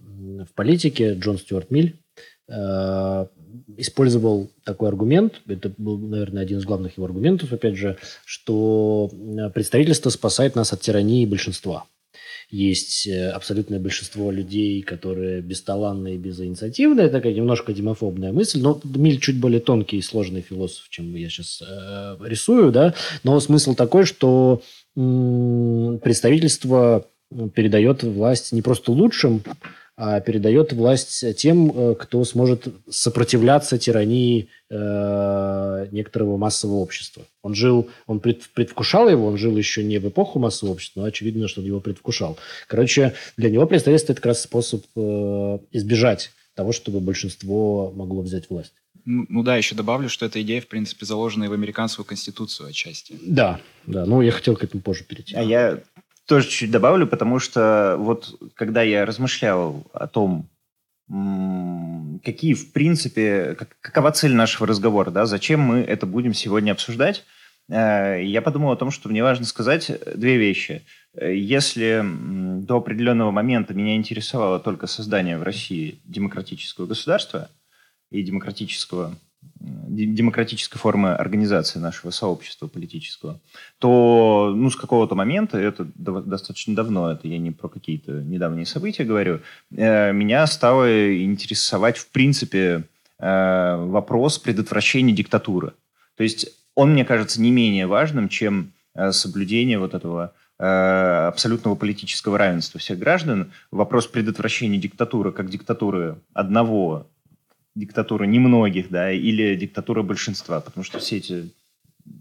[0.48, 2.00] в политике, Джон Стюарт Миль,
[2.48, 3.26] э,
[3.78, 9.50] использовал такой аргумент, это был, наверное, один из главных его аргументов, опять же, что э,
[9.50, 11.86] представительство спасает нас от тирании большинства.
[12.50, 19.40] Есть э, абсолютное большинство людей, которые бесталанные безинициативные, такая немножко демофобная мысль, но Миль чуть
[19.40, 24.62] более тонкий и сложный философ, чем я сейчас э, рисую, да, но смысл такой, что
[24.96, 27.08] м- представительство
[27.56, 29.42] передает власть не просто лучшим,
[29.98, 37.24] а передает власть тем, э, кто сможет сопротивляться тирании э, некоторого массового общества.
[37.42, 41.06] Он жил, он пред, предвкушал его, он жил еще не в эпоху массового общества, но
[41.06, 42.38] очевидно, что он его предвкушал.
[42.68, 48.50] Короче, для него представительство– это как раз способ э, избежать того, чтобы большинство могло взять
[48.50, 48.74] власть.
[49.06, 52.70] Ну, ну да, еще добавлю, что эта идея, в принципе, заложена и в американскую конституцию
[52.70, 53.16] отчасти.
[53.22, 54.06] Да, да.
[54.06, 55.36] Ну, я хотел к этому позже перейти.
[55.36, 55.80] А я
[56.26, 60.50] тоже чуть добавлю, потому что вот когда я размышлял о том,
[62.24, 67.24] какие, в принципе, как, какова цель нашего разговора, да, зачем мы это будем сегодня обсуждать,
[67.70, 70.84] э, я подумал о том, что мне важно сказать две вещи.
[71.22, 77.50] Если до определенного момента меня интересовало только создание в России демократического государства
[78.12, 79.16] и демократического
[79.66, 83.40] демократической формы организации нашего сообщества политического,
[83.80, 89.04] то ну, с какого-то момента, это достаточно давно, это я не про какие-то недавние события
[89.04, 92.84] говорю, э, меня стало интересовать в принципе
[93.20, 95.74] э, вопрос предотвращения диктатуры.
[96.16, 102.38] То есть он, мне кажется, не менее важным, чем э, соблюдение вот этого абсолютного политического
[102.38, 103.52] равенства всех граждан.
[103.72, 107.08] Вопрос предотвращения диктатуры как диктатуры одного
[107.76, 111.50] диктатура немногих, да, или диктатура большинства, потому что все эти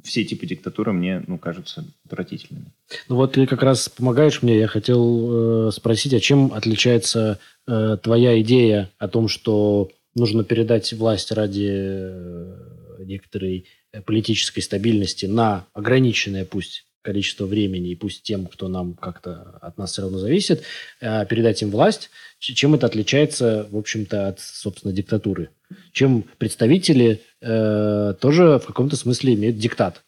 [0.03, 2.67] все типы диктатуры мне, ну, кажутся отвратительными.
[3.09, 4.59] Ну вот ты как раз помогаешь мне.
[4.59, 10.93] Я хотел э, спросить, а чем отличается э, твоя идея о том, что нужно передать
[10.95, 13.67] власть ради э, некоторой
[14.07, 19.93] политической стабильности на ограниченное, пусть количество времени, и пусть тем, кто нам как-то от нас
[19.93, 20.63] все равно зависит,
[21.01, 25.51] э, передать им власть, чем это отличается, в общем-то, от, собственно, диктатуры?
[25.93, 30.03] Чем представители э, тоже в каком-то смысле имеют диктат?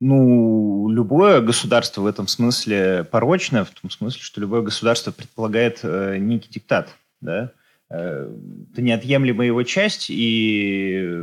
[0.00, 6.16] Ну, любое государство в этом смысле порочное, в том смысле, что любое государство предполагает э,
[6.18, 6.88] некий диктат,
[7.20, 7.52] да?
[7.90, 8.32] Э,
[8.72, 11.22] это неотъемлемая его часть, и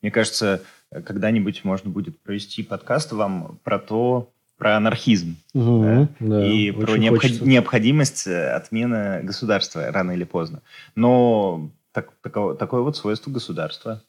[0.00, 0.62] Мне кажется,
[1.02, 6.08] когда-нибудь можно будет провести подкаст вам про то, про анархизм Угу, да?
[6.20, 10.60] да, и про необход- необходимость э, отмены государства рано или поздно.
[10.94, 14.02] Но так- таково- такое вот свойство государства.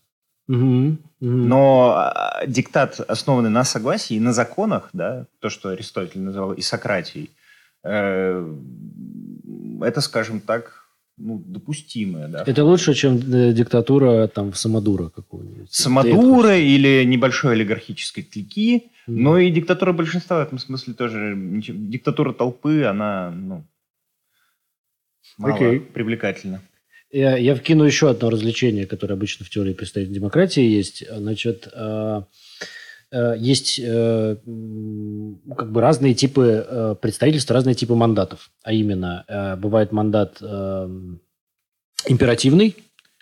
[0.47, 1.47] Мгм, мгм.
[1.47, 6.61] Но а, диктат, основанный на согласии и на законах, да, то, что Аристотель называл и
[6.61, 7.31] Сократией,
[7.83, 8.55] э,
[9.81, 10.84] это, скажем так,
[11.17, 12.27] ну, допустимое.
[12.27, 12.43] Да.
[12.45, 15.71] Это лучше, чем э, диктатура там Самодура какого-нибудь.
[15.71, 19.23] Самодура или небольшой олигархической клики, Мгм.
[19.23, 21.33] но и диктатура большинства в этом смысле тоже.
[21.35, 23.63] Диктатура толпы, она, ну,
[25.37, 25.79] мало Окей.
[25.79, 26.61] привлекательна.
[27.11, 31.03] Я, я вкину еще одно развлечение, которое обычно в теории представительной демократии есть.
[31.09, 32.23] Значит, э,
[33.37, 38.51] есть э, м, ну, как бы разные типы э, представительства, разные типы мандатов.
[38.63, 40.89] А именно, э, бывает мандат э,
[42.07, 42.75] императивный,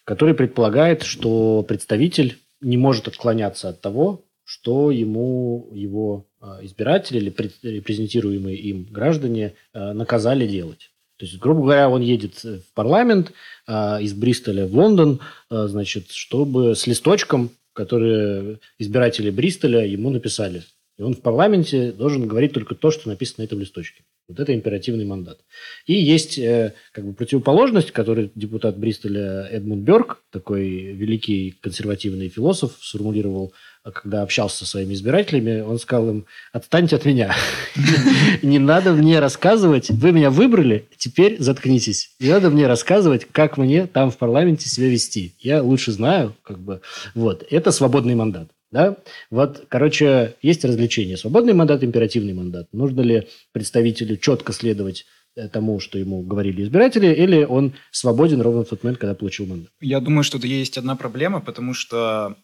[0.04, 7.36] который предполагает, что представитель не может отклоняться от того, что ему его э, избиратели или
[7.62, 10.90] репрезентируемые им граждане э, наказали делать.
[11.18, 13.32] То есть, грубо говоря, он едет в парламент
[13.68, 20.64] из Бристоля в Лондон, значит, чтобы с листочком, который избиратели Бристоля ему написали.
[20.98, 24.04] И он в парламенте должен говорить только то, что написано на этом листочке.
[24.30, 25.40] Вот это императивный мандат.
[25.86, 32.78] И есть э, как бы противоположность, который депутат Бристоля Эдмунд Бёрк, такой великий консервативный философ,
[32.80, 37.36] сформулировал, а, когда общался со своими избирателями, он сказал им, отстаньте от меня.
[38.42, 42.16] Не надо мне рассказывать, вы меня выбрали, теперь заткнитесь.
[42.22, 45.36] Не надо мне рассказывать, как мне там в парламенте себя вести.
[45.40, 46.80] Я лучше знаю, как бы,
[47.14, 47.46] вот.
[47.50, 48.53] Это свободный мандат.
[48.74, 48.98] Да?
[49.30, 51.16] Вот, короче, есть развлечение.
[51.16, 52.68] Свободный мандат, императивный мандат.
[52.74, 55.06] Нужно ли представителю четко следовать
[55.36, 59.46] э, тому, что ему говорили избиратели, или он свободен ровно в тот момент, когда получил
[59.46, 59.70] мандат?
[59.80, 62.36] Я думаю, что есть одна проблема, потому что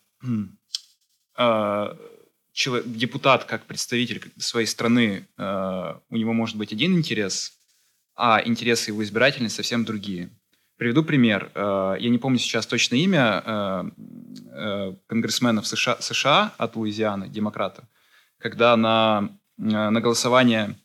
[1.36, 7.54] чело- депутат, как представитель своей страны, э, у него может быть один интерес,
[8.16, 10.30] а интересы его избирателей совсем другие.
[10.80, 11.52] Приведу пример.
[11.56, 13.84] Э, Я не помню сейчас точно имя э,
[14.54, 17.84] э, конгрессмена в США, США от Луизианы, демократа,
[18.38, 20.76] когда на, на голосование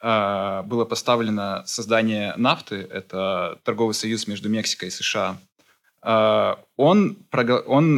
[0.00, 5.38] было поставлено создание нафты, это торговый союз между Мексикой и США,
[6.76, 7.16] он,
[7.66, 7.96] он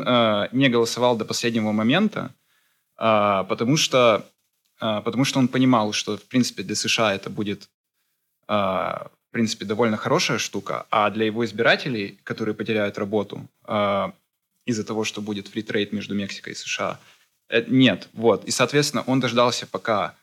[0.52, 2.30] не голосовал до последнего момента,
[2.96, 4.24] потому что,
[4.78, 7.68] потому что он понимал, что, в принципе, для США это будет,
[9.28, 14.10] в принципе, довольно хорошая штука, а для его избирателей, которые потеряют работу э,
[14.64, 16.98] из-за того, что будет free trade между Мексикой и США,
[17.50, 18.08] э, нет.
[18.14, 18.44] Вот.
[18.46, 20.14] И, соответственно, он дождался, пока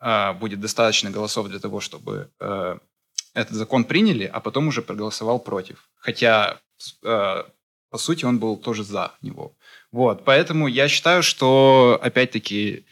[0.00, 2.78] э, будет достаточно голосов для того, чтобы э,
[3.34, 5.88] этот закон приняли, а потом уже проголосовал против.
[5.96, 6.60] Хотя,
[7.02, 7.44] э,
[7.90, 9.52] по сути, он был тоже за него.
[9.90, 10.24] Вот.
[10.24, 12.84] Поэтому я считаю, что, опять-таки,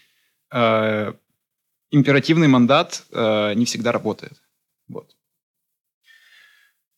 [0.50, 1.12] э,
[1.92, 4.41] императивный мандат э, не всегда работает.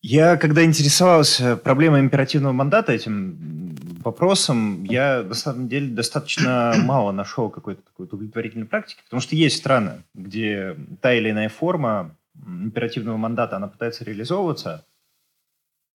[0.06, 7.48] Я, когда интересовался проблемой императивного мандата, этим вопросом, я на самом деле достаточно мало нашел
[7.48, 13.56] какой-то такой удовлетворительной практики, потому что есть страны, где та или иная форма императивного мандата,
[13.56, 14.84] она пытается реализовываться.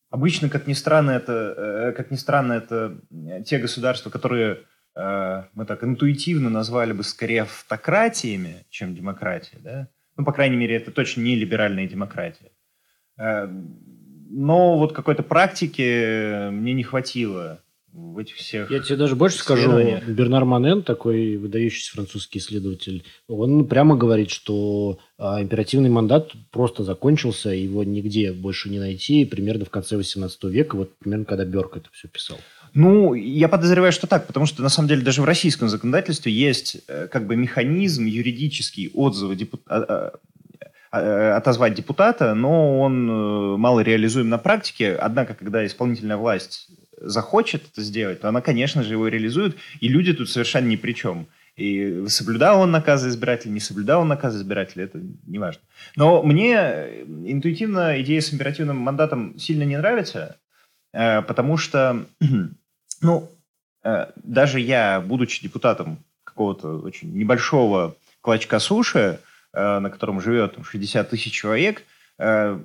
[0.10, 3.00] Обычно, как ни странно, это, э, как ни странно, это
[3.46, 4.62] те государства, которые
[4.96, 9.88] э, мы так интуитивно назвали бы скорее автократиями, чем демократия, да?
[10.18, 12.50] Ну, по крайней мере, это точно не либеральная демократия.
[14.30, 17.62] Но вот какой-то практики мне не хватило
[17.92, 18.70] в этих всех...
[18.70, 19.72] Я тебе даже больше скажу.
[20.08, 27.50] Бернар Манен, такой выдающийся французский исследователь, он прямо говорит, что а, императивный мандат просто закончился,
[27.50, 31.90] его нигде больше не найти, примерно в конце 18 века, вот примерно когда Берк это
[31.92, 32.38] все писал.
[32.76, 36.78] Ну, я подозреваю, что так, потому что, на самом деле, даже в российском законодательстве есть
[36.88, 40.14] э, как бы механизм юридический отзыва депу- а- а- а-
[40.92, 44.96] отозвать депутата, но он э, мало реализуем на практике.
[44.96, 46.68] Однако, когда исполнительная власть
[47.00, 50.94] захочет это сделать, то она, конечно же, его реализует, и люди тут совершенно ни при
[50.94, 51.28] чем.
[51.56, 55.62] И соблюдал он наказы избирателя, не соблюдал он наказы избирателя, это не важно.
[55.96, 60.38] Но мне э, интуитивно идея с императивным мандатом сильно не нравится,
[60.94, 62.06] э, потому что,
[63.02, 63.30] ну,
[63.84, 70.64] э, даже я, будучи депутатом какого-то очень небольшого клочка суши, э, на котором живет там,
[70.64, 71.84] 60 тысяч человек,
[72.18, 72.60] э,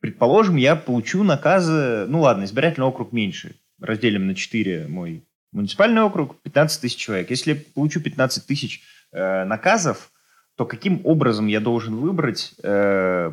[0.00, 6.40] предположим, я получу наказы, ну ладно, избирательный округ меньше, разделим на 4 мой муниципальный округ,
[6.42, 7.30] 15 тысяч человек.
[7.30, 8.82] Если я получу 15 тысяч
[9.12, 10.10] э, наказов,
[10.56, 13.32] то каким образом я должен выбрать, э,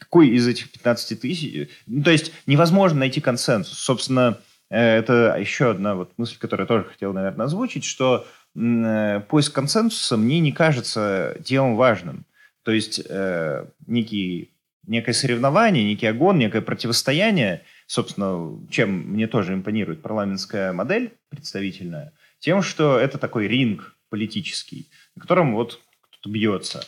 [0.00, 1.68] какой из этих 15 тысяч...
[1.86, 3.78] Ну, то есть невозможно найти консенсус.
[3.78, 4.38] Собственно,
[4.70, 10.40] это еще одна вот мысль, которую я тоже хотел, наверное, озвучить, что поиск консенсуса мне
[10.40, 12.24] не кажется делом важным.
[12.62, 13.02] То есть
[13.86, 14.50] некий,
[14.86, 22.62] некое соревнование, некий огонь, некое противостояние, собственно, чем мне тоже импонирует парламентская модель представительная, тем,
[22.62, 26.82] что это такой ринг политический, на котором вот кто-то бьется.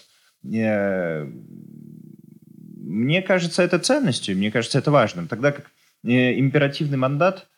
[2.89, 5.27] Мне кажется, это ценностью, мне кажется, это важным.
[5.27, 5.71] Тогда как
[6.05, 7.49] э, императивный мандат,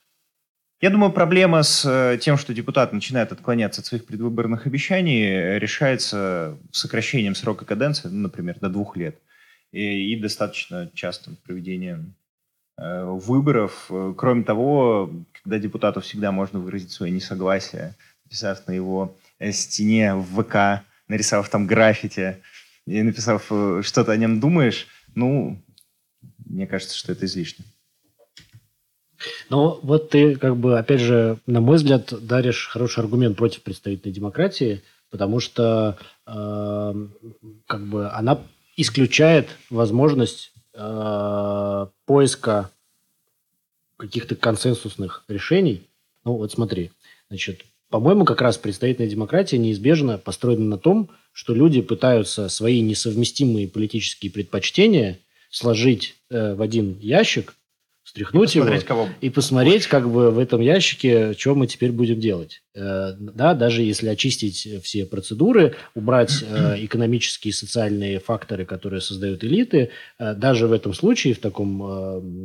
[0.81, 6.57] я думаю, проблема с э, тем, что депутат начинает отклоняться от своих предвыборных обещаний, решается
[6.71, 9.19] сокращением срока каденции, ну, например, до двух лет,
[9.73, 12.15] и, и достаточно частым проведением
[12.77, 13.91] э, выборов.
[14.17, 15.11] Кроме того,
[15.43, 19.17] когда депутату всегда можно выразить свое несогласие, написав на его
[19.51, 22.37] стене в ВК, нарисовав там граффити
[22.87, 25.61] и написав, что ты о нем думаешь, ну,
[26.47, 27.65] мне кажется, что это излишне.
[29.51, 34.15] Ну, вот ты, как бы, опять же, на мой взгляд, даришь хороший аргумент против представительной
[34.15, 36.95] демократии, потому что э,
[37.67, 38.41] как бы она
[38.77, 42.71] исключает возможность э, поиска
[43.97, 45.89] каких-то консенсусных решений.
[46.25, 46.93] Ну, вот смотри,
[47.29, 53.69] значит, по-моему, как раз представительная демократия неизбежно построена на том, что люди пытаются свои несовместимые
[53.69, 55.19] политические предпочтения
[55.51, 57.55] сложить э, в один ящик,
[58.09, 62.19] стряхнуть и его кого и посмотреть, как бы в этом ящике, что мы теперь будем
[62.19, 62.63] делать.
[62.75, 69.45] Э, да, даже если очистить все процедуры, убрать э, экономические и социальные факторы, которые создают
[69.45, 71.83] элиты, э, даже в этом случае, в таком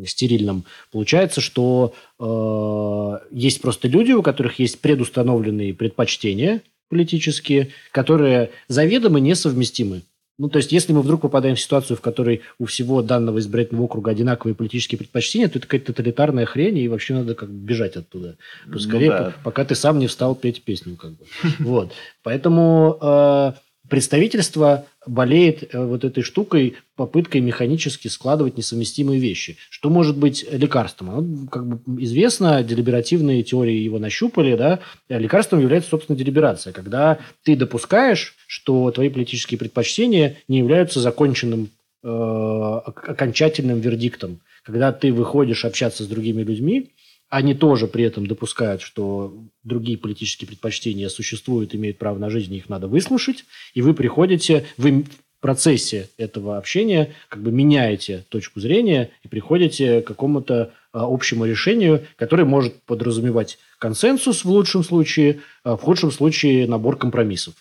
[0.03, 6.61] э, стерильном, получается, что э, есть просто люди, у которых есть предустановленные предпочтения–
[6.93, 10.03] политические, которые заведомо несовместимы.
[10.39, 13.85] Ну, то есть, если мы вдруг попадаем в ситуацию, в которой у всего данного избирательного
[13.85, 18.37] округа одинаковые политические предпочтения, то это какая-то тоталитарная хрень, и вообще надо как бежать оттуда.
[18.71, 19.33] Поскорее, ну, да.
[19.43, 20.95] пока ты сам не встал петь песню.
[20.95, 21.25] Как бы.
[21.59, 21.91] Вот.
[22.23, 23.53] Поэтому э,
[23.89, 29.57] представительство болеет э, вот этой штукой, попыткой механически складывать несовместимые вещи.
[29.69, 31.09] Что может быть лекарством?
[31.09, 34.79] Оно, как бы известно, делиберативные теории его нащупали, да,
[35.09, 41.69] лекарством является, собственно, делиберация, когда ты допускаешь, что твои политические предпочтения не являются законченным
[42.03, 44.39] э, окончательным вердиктом.
[44.63, 46.91] Когда ты выходишь общаться с другими людьми,
[47.33, 52.69] они тоже при этом допускают, что другие политические предпочтения существуют, имеют право на жизнь, их
[52.69, 59.09] надо выслушать, и вы приходите, вы в процессе этого общения как бы меняете точку зрения
[59.23, 65.75] и приходите к какому-то а, общему решению, которое может подразумевать консенсус в лучшем случае, а
[65.75, 67.55] в худшем случае набор компромиссов.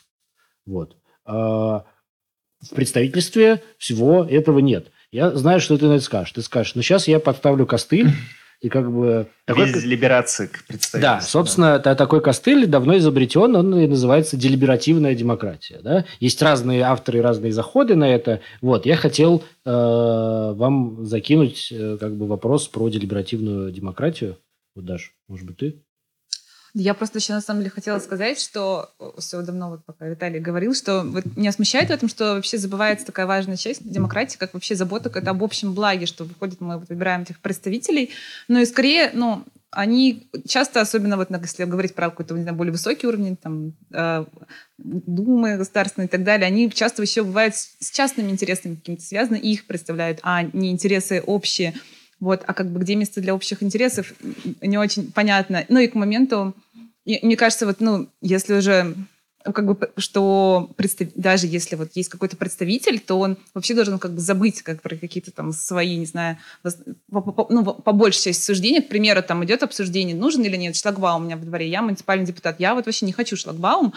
[0.66, 0.96] Вот.
[1.24, 1.86] А
[2.60, 4.88] в представительстве всего этого нет.
[5.12, 6.32] Я знаю, что ты на это скажешь.
[6.32, 8.10] Ты скажешь, ну сейчас я подставлю костыль,
[8.62, 9.26] и как бы...
[9.44, 9.66] Такой...
[9.66, 11.00] Без либерации к представительству.
[11.00, 11.96] Да, собственно, да.
[11.96, 15.80] такой костыль давно изобретен, он и называется делиберативная демократия.
[15.82, 16.04] Да?
[16.20, 18.40] Есть разные авторы, разные заходы на это.
[18.60, 24.38] Вот, я хотел э, вам закинуть э, как бы вопрос про делиберативную демократию.
[24.76, 25.82] Вот, Даш, может быть, ты?
[26.74, 30.74] Я просто еще на самом деле хотела сказать, что все давно, вот пока Виталий говорил,
[30.74, 34.74] что вот меня смущает в этом, что вообще забывается такая важная часть демократии, как вообще
[34.74, 38.10] забота это об общем благе, что выходит, мы вот выбираем этих представителей,
[38.48, 42.72] но и скорее, ну, они часто, особенно вот если говорить про какой-то не знаю, более
[42.72, 44.24] высокий уровень, там, э,
[44.78, 49.52] думы государственные и так далее, они часто еще бывают с частными интересами какими-то связаны, и
[49.52, 51.74] их представляют, а не интересы общие.
[52.22, 54.14] Вот, а как бы где место для общих интересов,
[54.60, 55.64] не очень понятно.
[55.68, 56.54] Ну и к моменту,
[57.04, 58.94] мне кажется, вот, ну, если уже
[59.44, 61.08] как бы, что представ...
[61.14, 64.96] даже если вот есть какой-то представитель, то он вообще должен как бы забыть как про
[64.96, 66.38] какие-то там свои, не знаю,
[67.08, 68.82] ну, по большей части суждения.
[68.82, 71.68] К примеру, там идет обсуждение, нужен или нет шлагбаум у меня во дворе.
[71.68, 72.60] Я муниципальный депутат.
[72.60, 73.92] Я вот вообще не хочу шлагбаум,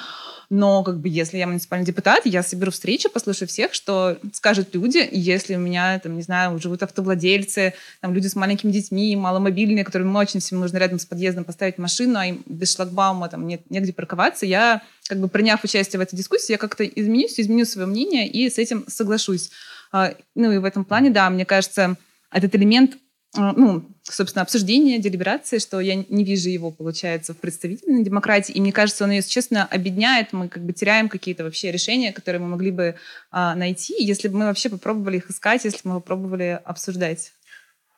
[0.49, 5.07] но как бы если я муниципальный депутат, я соберу встречу, послушаю всех, что скажут люди,
[5.11, 10.15] если у меня, там, не знаю, живут автовладельцы, там, люди с маленькими детьми, маломобильные, которым
[10.15, 13.93] очень всем нужно рядом с подъездом поставить машину, а им без шлагбаума там нет негде
[13.93, 18.27] парковаться, я как бы приняв участие в этой дискуссии, я как-то изменюсь, изменю свое мнение
[18.27, 19.51] и с этим соглашусь.
[19.91, 21.95] А, ну и в этом плане, да, мне кажется,
[22.31, 22.97] этот элемент
[23.37, 28.53] а, ну, собственно, обсуждение, делиберации, что я не вижу его, получается, в представительной демократии.
[28.53, 30.31] И мне кажется, он ее, если честно, объединяет.
[30.31, 32.95] Мы как бы теряем какие-то вообще решения, которые мы могли бы
[33.31, 37.33] а, найти, если бы мы вообще попробовали их искать, если бы мы попробовали обсуждать.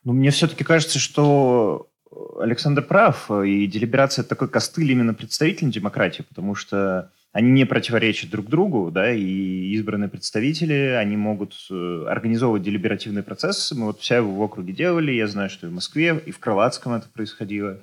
[0.03, 1.89] Ну, мне все-таки кажется, что
[2.39, 8.30] Александр прав, и делиберация– это такой костыль именно представительной демократии, потому что они не противоречат
[8.30, 13.72] друг другу, да, и избранные представители, они могут э, организовывать делиберативный процесс.
[13.74, 16.39] Мы вот вся его в округе делали, я знаю, что и в Москве, и в
[16.39, 17.78] Крылатском это происходило.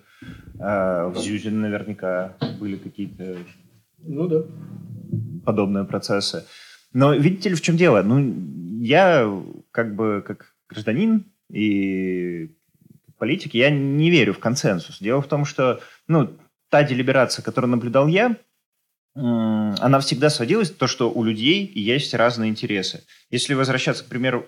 [0.58, 3.36] Э, в Зюзе наверняка были какие-то
[3.98, 4.42] Ну да.
[5.44, 6.44] подобные процессы.
[6.92, 8.02] Но видите ли, в чем дело?
[8.02, 8.34] Ну,
[8.80, 9.30] я
[9.70, 12.50] как бы как гражданин и
[13.24, 14.98] политик, я не верю в консенсус.
[15.00, 16.36] Дело в том, что ну,
[16.68, 18.36] та делиберация, которую наблюдал я,
[19.14, 23.04] она всегда сводилась то, что у людей есть разные интересы.
[23.30, 24.44] Если возвращаться, к примеру,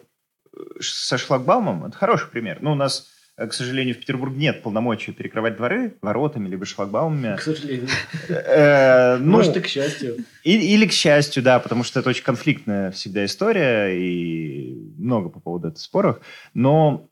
[0.79, 2.59] со шлагбаумом, это хороший пример.
[2.61, 3.09] Ну, у нас,
[3.39, 7.37] к сожалению, в Петербурге нет полномочий перекрывать дворы воротами либо шлагбаумами.
[7.37, 7.89] К сожалению.
[8.29, 10.19] Э, ну, Может, и к счастью.
[10.45, 15.69] Или к счастью, да, потому что это очень конфликтная всегда история, и много по поводу
[15.69, 16.21] этого споров.
[16.53, 17.09] Но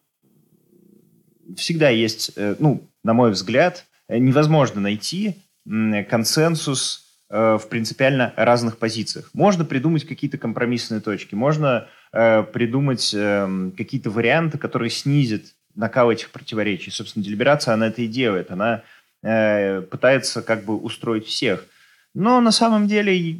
[1.57, 8.77] всегда есть, э, ну, на мой взгляд, э, невозможно найти консенсус э, в принципиально разных
[8.79, 9.31] позициях.
[9.33, 15.43] Можно придумать какие-то компромиссные точки, можно придумать эм, какие-то варианты, которые снизят
[15.75, 16.93] накал этих противоречий.
[16.93, 18.53] Собственно, делиберация, она это и делает.
[18.53, 18.85] Она
[19.21, 21.67] пытается как бы устроить всех.
[22.15, 23.37] Но на самом деле,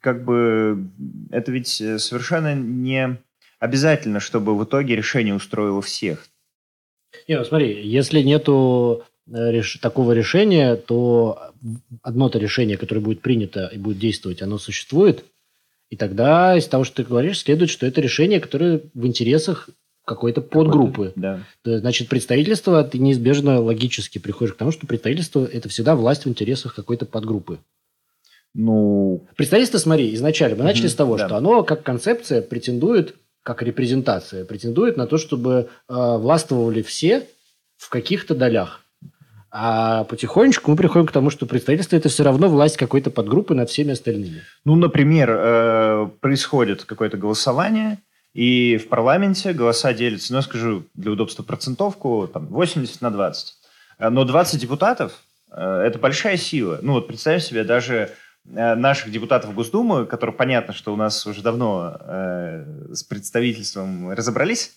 [0.00, 0.88] как бы,
[1.30, 3.18] это ведь совершенно не
[3.64, 6.26] обязательно, чтобы в итоге решение устроило всех.
[7.28, 11.50] Не, ну смотри, если нету э, реш- такого решения, то
[12.02, 15.24] одно-то решение, которое будет принято и будет действовать, оно существует.
[15.90, 19.68] И тогда из того, что ты говоришь, следует, что это решение, которое в интересах
[20.04, 21.12] какой-то подгруппы.
[21.16, 21.40] Да.
[21.62, 26.28] То, Значит, представительство, ты неизбежно логически приходишь к тому, что представительство– это всегда власть в
[26.28, 27.58] интересах какой-то подгруппы.
[28.54, 31.26] Ну, Представительство, смотри, изначально мы начали Мгм, с того, да.
[31.26, 33.14] что оно как концепция претендует,
[33.44, 37.28] как репрезентация, претендует на то, чтобы э, властвовали все
[37.76, 38.80] в каких-то долях.
[39.50, 43.70] А потихонечку мы приходим к тому, что представительство– это все равно власть какой-то подгруппы над
[43.70, 44.42] всеми остальными.
[44.64, 47.98] Ну, например, э, происходит какое-то голосование,
[48.32, 53.54] и в парламенте голоса делятся, ну, я скажу для удобства процентовку, там, 80 на 20.
[53.98, 55.12] Э, Но 20 депутатов
[55.56, 56.80] это большая сила.
[56.82, 58.10] Ну, вот представь себе, даже
[58.44, 64.72] наших депутатов в Госдуму, которые понятно, что у нас уже давно э, с представительством разобрались,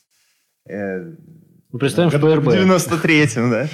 [0.67, 1.11] э,
[1.71, 2.45] Мы представим, что РБ.
[2.45, 3.67] В 93-м, да.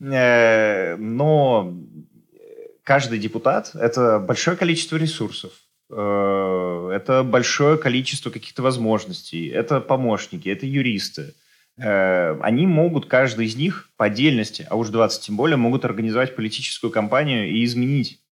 [0.00, 1.74] Э, Но
[2.82, 5.52] каждый депутат– это большое количество ресурсов,
[5.90, 11.34] э, это большое количество каких-то возможностей, это помощники, это юристы.
[11.76, 16.34] Э, Они могут, каждый из них по отдельности, а уж 20 тем более, могут организовать
[16.34, 18.27] политическую кампанию и изменить э,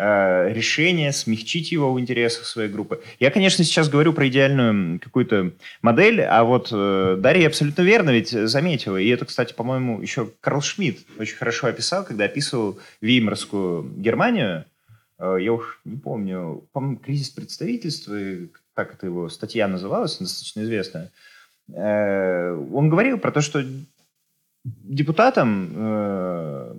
[0.00, 3.02] решение, смягчить его в интересах своей группы.
[3.18, 8.30] Я, конечно, сейчас говорю про идеальную какую-то модель, а вот э, Дарья абсолютно верно ведь
[8.30, 14.64] заметила, и это, кстати, по-моему, еще Карл Шмидт очень хорошо описал, когда описывал Веймарскую Германию,
[15.20, 20.62] Э, я уж не помню, по-моему, кризис представительства, и как это его статья называлась, достаточно
[20.62, 21.10] известная,
[21.72, 23.64] Э, он говорил про то, что
[24.64, 26.74] депутатам э,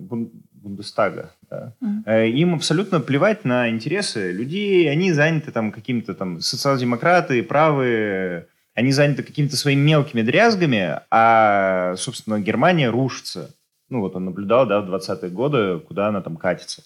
[0.62, 1.74] Бундестага, да.
[2.06, 4.88] Э, Им абсолютно плевать на интересы людей.
[4.90, 8.46] Они заняты там какими-то там социал-демократы, правые.
[8.74, 13.54] Они заняты какими-то своими мелкими дрязгами, а, собственно, Германия рушится.
[13.90, 16.82] Ну, вот он наблюдал, да, в 20-е годы, куда она там катится.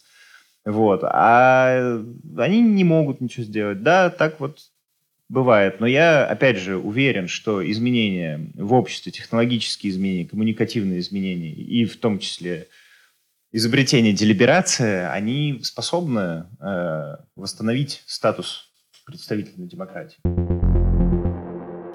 [0.64, 1.02] Вот.
[1.04, 2.00] А
[2.38, 3.82] они не могут ничего сделать.
[3.82, 4.58] Да, так вот
[5.28, 5.80] бывает.
[5.80, 11.96] Но я, опять же, уверен, что изменения в обществе, технологические изменения, коммуникативные изменения, и в
[11.98, 12.66] том числе
[13.52, 18.70] изобретение делиберации, они способны э, восстановить статус
[19.06, 20.18] представительной демократии.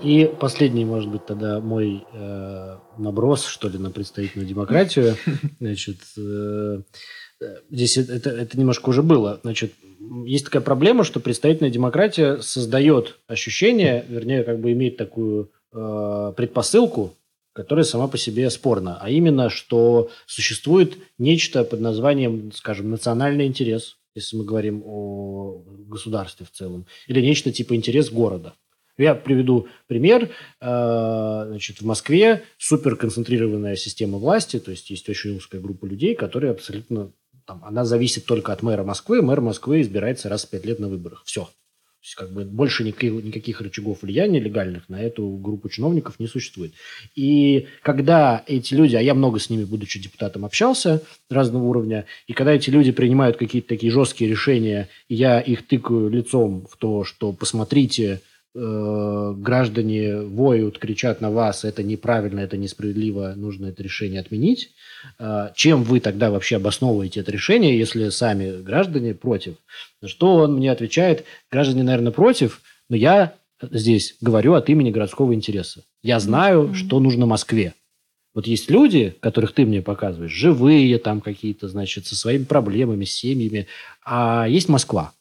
[0.03, 5.15] И последний, может быть, тогда мой э, наброс, что ли, на представительную демократию.
[5.59, 6.81] Значит, э,
[7.41, 9.39] э, здесь это- это, немножко уже было.
[9.43, 9.73] Значит,
[10.25, 17.13] есть такая проблема, что представительная демократия создает ощущение, вернее, как бы имеет такую э, предпосылку,
[17.53, 23.97] которая сама по себе спорна, а именно, что существует нечто под названием, скажем, национальный интерес,
[24.15, 28.53] если мы говорим о государстве в целом, или нечто типа интерес города.
[28.97, 30.29] Я приведу пример.
[30.59, 36.51] Э, Значит, в Москве суперконцентрированная система власти, то есть есть очень узкая группа людей, которые
[36.51, 37.11] абсолютно...
[37.45, 39.21] Там, она зависит только от мэра Москвы.
[39.21, 41.23] Мэр Москвы избирается раз в пять лет на выборах.
[41.25, 41.49] Все.
[42.01, 46.25] То есть, как бы больше никаких, никаких рычагов влияния легальных на эту группу чиновников не
[46.25, 46.73] существует.
[47.15, 52.33] И когда эти люди, а я много с ними, будучи депутатом, общался разного уровня, и
[52.33, 57.03] когда эти люди принимают какие-то такие жесткие решения, и я их тыкаю лицом в то,
[57.03, 58.21] что посмотрите,
[58.55, 64.71] э, граждане воют, кричат на вас, это неправильно, это несправедливо, нужно это решение отменить.
[65.19, 69.55] Э, чем вы тогда вообще обосновываете это решение, если сами граждане против?
[70.01, 75.33] На что он мне отвечает, граждане, наверное, против, но я здесь говорю от имени городского
[75.33, 75.83] интереса.
[76.03, 76.75] Я знаю, Мгм.
[76.75, 77.73] что нужно Москве.
[78.33, 83.13] Вот есть люди, которых ты мне показываешь, живые там какие-то, значит, со своими проблемами, с
[83.13, 83.67] семьями,
[84.05, 85.11] а есть Москва.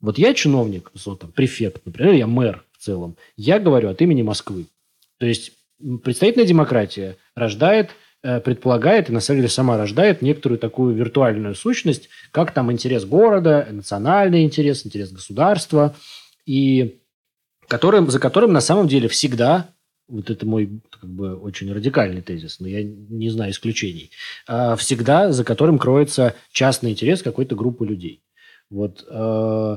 [0.00, 4.22] Вот я чиновник, вот, там, префект, например, я мэр в целом, я говорю от имени
[4.22, 4.66] Москвы.
[5.18, 5.52] То есть
[6.04, 7.90] представительная демократия рождает
[8.40, 13.68] предполагает и на самом деле сама рождает некоторую такую виртуальную сущность, как там интерес города,
[13.70, 15.94] национальный интерес, интерес государства,
[16.46, 17.00] и
[17.68, 19.68] которым, за которым на самом деле всегда,
[20.08, 24.10] вот это мой как бы очень радикальный тезис, но я не знаю исключений,
[24.46, 28.22] а всегда за которым кроется частный интерес какой-то группы людей.
[28.70, 29.76] Вот э,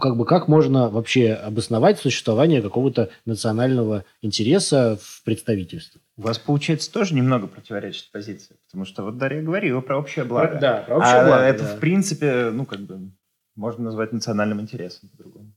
[0.00, 6.00] как бы как можно вообще обосновать существование какого-то национального интереса в представительстве?
[6.16, 10.58] У вас, получается, тоже немного противоречит позиция, потому что вот Дарья говорила про общее благо.
[10.60, 11.42] Да, про общее а благо.
[11.42, 11.76] это, да.
[11.76, 13.10] в принципе, ну, как бы,
[13.56, 15.52] можно назвать национальным интересом по-другому.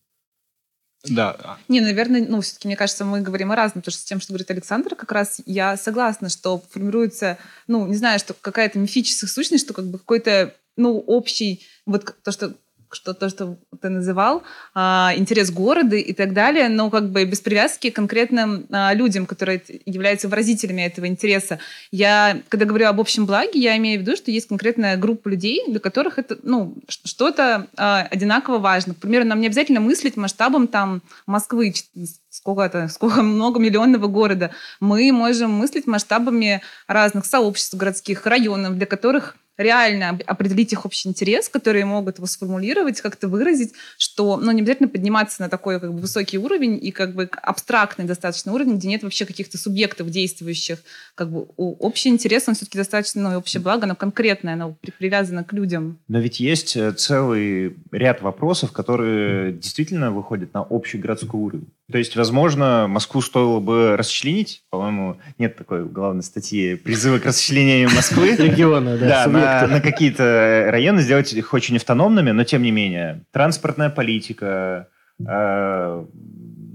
[1.10, 1.58] Да.
[1.68, 4.32] Не, наверное, ну, все-таки, мне кажется, мы говорим о разном, потому что с тем, что
[4.32, 7.38] говорит Александр, как раз я согласна, что формируется,
[7.68, 12.32] ну, не знаю, что какая-то мифическая сущность, что как бы какой-то, ну, общий, вот то,
[12.32, 12.54] что
[12.96, 17.42] что то, что ты называл, а, интерес города и так далее, но как бы без
[17.42, 21.60] привязки к конкретным а, людям, которые являются выразителями этого интереса.
[21.92, 25.64] Я, когда говорю об общем благе, я имею в виду, что есть конкретная группа людей,
[25.68, 28.94] для которых это, ну, что-то а, одинаково важно.
[28.94, 31.74] К примеру, нам не обязательно мыслить масштабом там Москвы,
[32.30, 34.52] сколько-то, сколько много миллионного города.
[34.80, 41.50] Мы можем мыслить масштабами разных сообществ городских, районов, для которых реально определить их общий интерес,
[41.50, 46.00] которые могут его сформулировать, как-то выразить, что ну, не обязательно подниматься на такой как бы,
[46.00, 50.80] высокий уровень и как бы абстрактный достаточно уровень, где нет вообще каких-то субъектов действующих.
[51.16, 55.54] Как бы общий интерес, он все-таки достаточно, ну, общее благо, оно конкретное, оно привязано к
[55.54, 56.00] людям.
[56.08, 61.68] Но ведь есть э, целый ряд вопросов, которые действительно выходят на общий городской уровень.
[61.92, 64.64] То есть, возможно, Москву стоило бы расчленить.
[64.70, 68.36] По-моему, нет такой главной статьи призыва к расчленению Москвы.
[68.38, 69.26] Региона, да.
[69.26, 73.26] Да, на, на какие-то районы сделать их очень автономными, но тем не менее.
[73.32, 74.88] Транспортная политика,
[75.28, 76.06] э,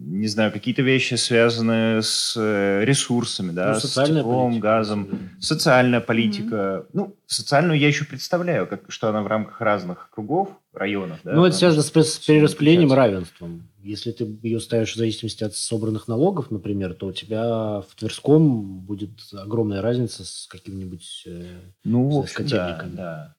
[0.09, 4.63] не знаю, какие-то вещи, связанные с э, ресурсами, да, Ну, с теплом, политика.
[4.63, 5.09] газом,
[5.41, 6.85] социальная политика.
[6.93, 11.19] Ну, социальную я еще представляю, как, что она в рамках разных кругов, районов.
[11.25, 13.69] Да, Ну, это связано с перераспределением и равенством.
[13.81, 18.81] Если ты ее ставишь в зависимости от собранных налогов, например, то у тебя в Тверском
[18.81, 21.23] будет огромная разница с каким-нибудь...
[21.27, 23.37] э, Ну, с в общем, да, да,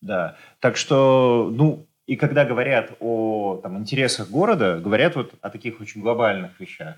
[0.00, 0.36] да.
[0.60, 6.00] Так что, ну, и когда говорят о там, интересах города, говорят вот о таких очень
[6.00, 6.96] глобальных вещах.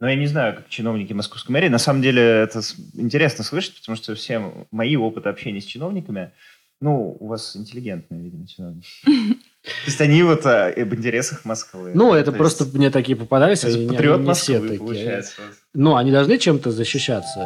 [0.00, 1.68] Но я не знаю, как чиновники московской мэрии.
[1.68, 6.32] На самом деле это с- интересно слышать, потому что все мои опыты общения с чиновниками,
[6.80, 8.88] ну, у вас интеллигентные, видимо, чиновники.
[9.64, 11.92] То есть они вот а, об интересах Москвы.
[11.94, 14.68] Ну, это То просто есть мне такие попадались, это они патриот они не все Москвы,
[14.68, 14.78] такие.
[14.78, 15.42] получается.
[15.74, 17.44] Ну, они должны чем-то защищаться.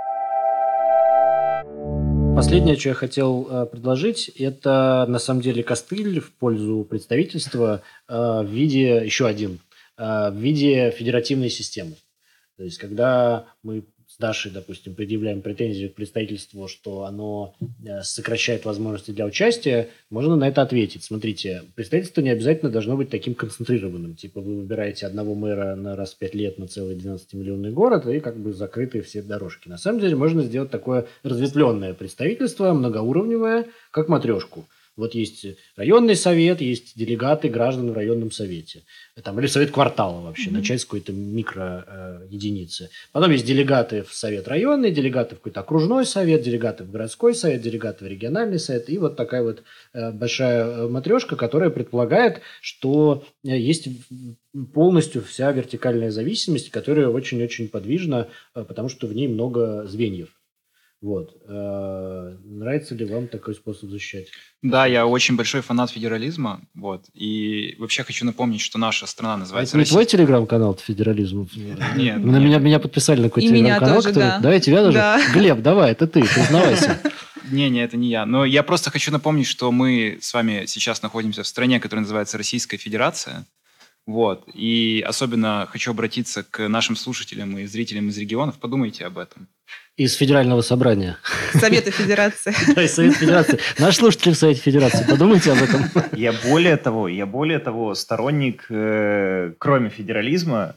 [2.37, 8.15] Последнее, что я хотел э, предложить, это на самом деле костыль в пользу представительства э,
[8.15, 9.61] в виде, еще один,
[9.99, 11.95] э, в виде федеративной системы.
[12.57, 13.85] То есть, когда мы
[14.23, 20.47] Дашей, допустим, предъявляем претензию к представительству, что оно э, сокращает возможности для участия, можно на
[20.47, 21.03] это ответить.
[21.03, 24.15] Смотрите, представительство не обязательно должно быть таким концентрированным.
[24.15, 28.21] Типа вы выбираете одного мэра на раз в пять лет на целый 12-миллионный город, и
[28.21, 29.69] как бы закрыты все дорожки.
[29.69, 34.69] На самом деле можно сделать такое разветвленное представительство, многоуровневое, как матрешку.
[34.95, 38.83] Вот есть районный совет, есть делегаты граждан в районном совете.
[39.23, 40.59] Там, или совет квартала вообще, Мгм.
[40.59, 41.85] начать с какой-то микро
[42.31, 42.87] э.
[43.13, 47.63] Потом есть делегаты в совет районный, делегаты в какой-то окружной совет, делегаты в городской совет,
[47.63, 48.91] делегаты в региональный совет.
[48.91, 49.63] И вот такая вот
[49.95, 53.89] э, большая матрешка, которая предполагает, что э, есть
[54.75, 60.29] полностью вся вертикальная зависимость, которая очень-очень подвижна, э, потому что в ней много звеньев.
[61.03, 61.37] Вот.
[61.49, 64.29] Э, Нравится ли вам такой способ защищать?
[64.63, 69.37] Да, я очень большой фанат федерализма, вот, и вообще хочу напомнить, что наша страна А
[69.39, 71.49] называется это не твой телеграм-канал федерализм?
[71.57, 72.19] Нет, На нет.
[72.23, 73.95] меня, меня подписали на какой-то И меня телеграм-канал.
[73.97, 74.39] тоже, кто- да.
[74.39, 74.93] Давай тебя тоже.
[74.99, 75.21] Да.
[75.35, 77.01] Глеб, давай, это ты, признавайся.
[77.51, 78.25] Не, не, это не я.
[78.25, 82.39] Но я просто хочу напомнить, что мы с вами сейчас находимся в стране, которая называется
[82.39, 83.47] Российская Федерация.
[84.07, 84.45] Вот.
[84.55, 88.59] И особенно хочу обратиться к нашим слушателям и зрителям из регионов.
[88.61, 89.49] Подумайте об этом.
[89.99, 91.19] Из Федерального собрания.
[91.53, 92.55] Советы Федерации.
[92.75, 93.59] Да, из Совета Федерации.
[93.79, 95.83] Наш слушатель в Совете Федерации, подумайте об этом.
[96.13, 100.77] Я более того, я более того сторонник, э, кроме федерализма,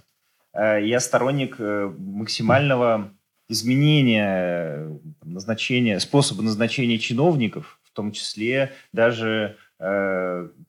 [0.54, 3.10] э, я сторонник э, максимального
[3.48, 9.58] изменения назначения, способа назначения чиновников, в том числе даже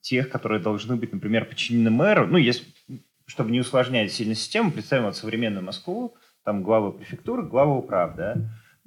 [0.00, 2.26] тех, которые должны быть, например, подчинены мэру.
[2.26, 2.64] Ну, есть,
[3.24, 6.16] чтобы не усложнять сильно систему, представим вот современную Москву,
[6.46, 8.36] там главы префектуры, главы управ, да.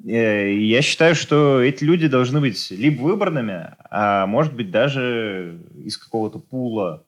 [0.07, 5.97] Э, я считаю, что эти люди должны быть либо выборными, а может быть даже из
[5.97, 7.05] какого-то пула.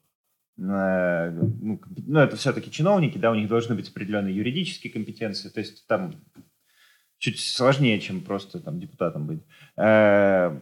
[0.58, 5.48] Э, ну, ну, это все-таки чиновники, да, у них должны быть определенные юридические компетенции.
[5.48, 6.12] То есть там
[7.16, 9.40] чуть сложнее, чем просто там депутатом быть.
[9.78, 10.54] Э,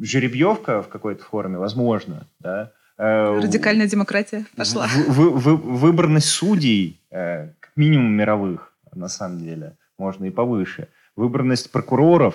[0.00, 2.72] жеребьевка в какой-то форме, возможно, да.
[2.96, 4.88] Радикальная демократия пошла.
[5.08, 12.34] Вы, вы, выборность судей, как минимум мировых, на самом деле, можно и повыше выборность прокуроров,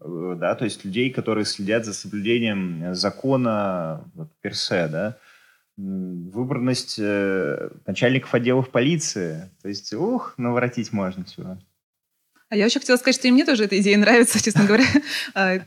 [0.00, 5.18] э, да, то есть людей, которые следят за соблюдением закона вот, персе, да,
[5.76, 9.50] выборность э, начальников отделов полиции.
[9.62, 11.56] То есть, ух, наворотить можно чего.
[12.52, 14.84] А я еще хотела сказать, что и мне тоже эта идея нравится, честно говоря.
[15.34, 15.58] А,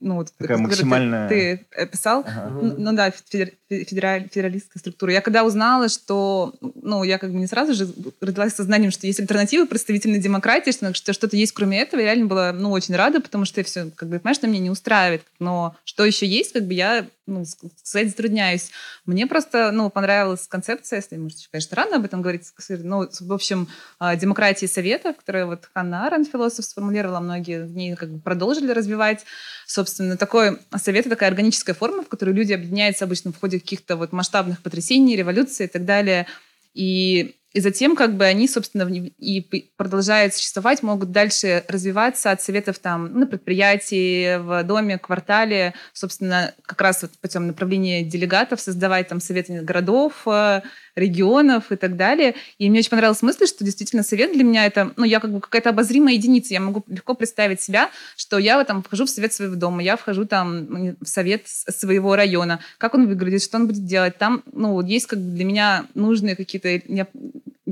[0.00, 1.28] ну, вот, Такая максимальная...
[1.28, 2.24] Ты, ты описал.
[2.26, 2.48] Ага.
[2.48, 5.12] Ну, ну да, федераль, федералистская структура.
[5.12, 6.54] Я когда узнала, что...
[6.60, 7.86] Ну, я как бы не сразу же
[8.22, 12.06] родилась со знанием, что есть альтернативы представительной демократии, что, что что-то есть кроме этого, я
[12.06, 14.70] реально была, ну, очень рада, потому что я все, как бы, понимаешь, что меня не
[14.70, 15.24] устраивает.
[15.38, 18.70] Но что еще есть, как бы я, ну, сказать затрудняюсь.
[19.06, 23.68] Мне просто, ну, понравилась концепция, если, может, конечно, рано об этом говорить, ну, в общем,
[23.98, 28.72] а, демократии совета, которую вот Ханна Аренд, философ, сформулировала, многие в ней как бы продолжили
[28.72, 29.24] развивать.
[29.66, 34.12] Собственно, такой совет— такая органическая форма, в которой люди объединяются обычно в ходе каких-то вот
[34.12, 36.26] масштабных потрясений, революций и так далее.
[36.74, 42.78] И и затем как бы они, собственно, и продолжают существовать, могут дальше развиваться от советов
[42.78, 49.20] там на предприятии, в доме, квартале, собственно, как раз вот путем направления делегатов создавать там
[49.20, 50.62] советы городов, э,
[50.94, 52.34] регионов и так далее.
[52.58, 55.40] И мне очень понравилась мысль, что действительно совет для меня это, ну, я как бы
[55.40, 56.54] какая-то обозримая единица.
[56.54, 60.24] Я могу легко представить себя, что я там вхожу в совет своего дома, я вхожу
[60.24, 62.60] там в совет своего района.
[62.78, 64.18] Как он выглядит, что он будет делать.
[64.18, 66.68] Там, ну, есть как бы для меня нужные какие-то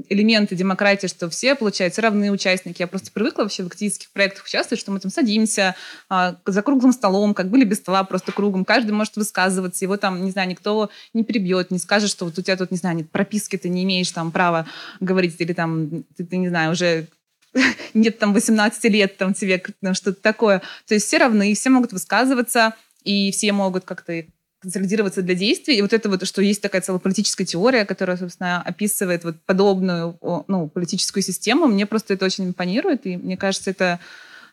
[0.09, 2.81] элементы демократии, что все, получается, равные участники.
[2.81, 5.75] Я просто привыкла вообще в активистских проектах участвовать, что мы там садимся
[6.09, 8.65] а, за круглым столом, как были без стола, просто кругом.
[8.65, 12.43] Каждый может высказываться, его там, не знаю, никто не перебьет, не скажет, что вот у
[12.43, 14.67] тебя тут, не знаю, нет прописки, ты не имеешь там права
[15.01, 17.07] говорить, или там, ты, ты не знаю, уже
[17.95, 20.63] нет там 18 лет, там тебе там, что-то такое.
[20.87, 24.25] То есть все равны, все могут высказываться, и все могут как-то
[24.61, 25.77] консолидироваться для действий.
[25.77, 30.19] И вот это вот, что есть такая целая политическая теория, которая, собственно, описывает вот подобную
[30.49, 34.01] ну, политическую систему, мне просто это очень импонирует, и мне кажется, это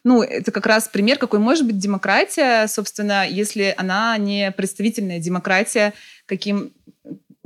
[0.03, 5.93] ну, это как раз пример, какой может быть демократия, собственно, если она не представительная демократия,
[6.26, 6.72] каким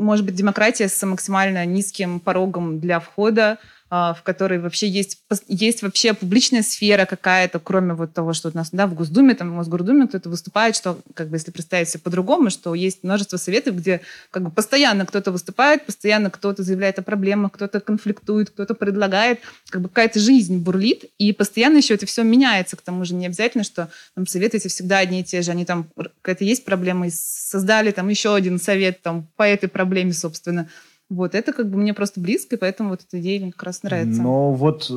[0.02, 3.58] может быть демократия с максимально низким порогом для входа,
[3.91, 5.17] в которой вообще есть,
[5.49, 9.51] есть вообще публичная сфера какая-то, кроме вот того, что у нас да, в Госдуме, там,
[9.51, 13.75] в Мосгордуме кто-то выступает, что, как бы, если представить себе по-другому, что есть множество советов,
[13.75, 13.99] где
[14.31, 19.81] как бы постоянно кто-то выступает, постоянно кто-то заявляет о проблемах, кто-то конфликтует, кто-то предлагает, как
[19.81, 23.65] бы какая-то жизнь бурлит, и постоянно еще это все меняется, к тому же не обязательно,
[23.65, 25.89] что там советы эти всегда одни и те же, они там,
[26.21, 30.69] какая-то есть проблема, и создали там еще один совет там по этой проблеме, собственно,
[31.12, 33.84] вот, это как бы мне просто близко, и поэтому вот эта идея мне как раз
[33.84, 34.22] нравится.
[34.22, 34.89] Ну вот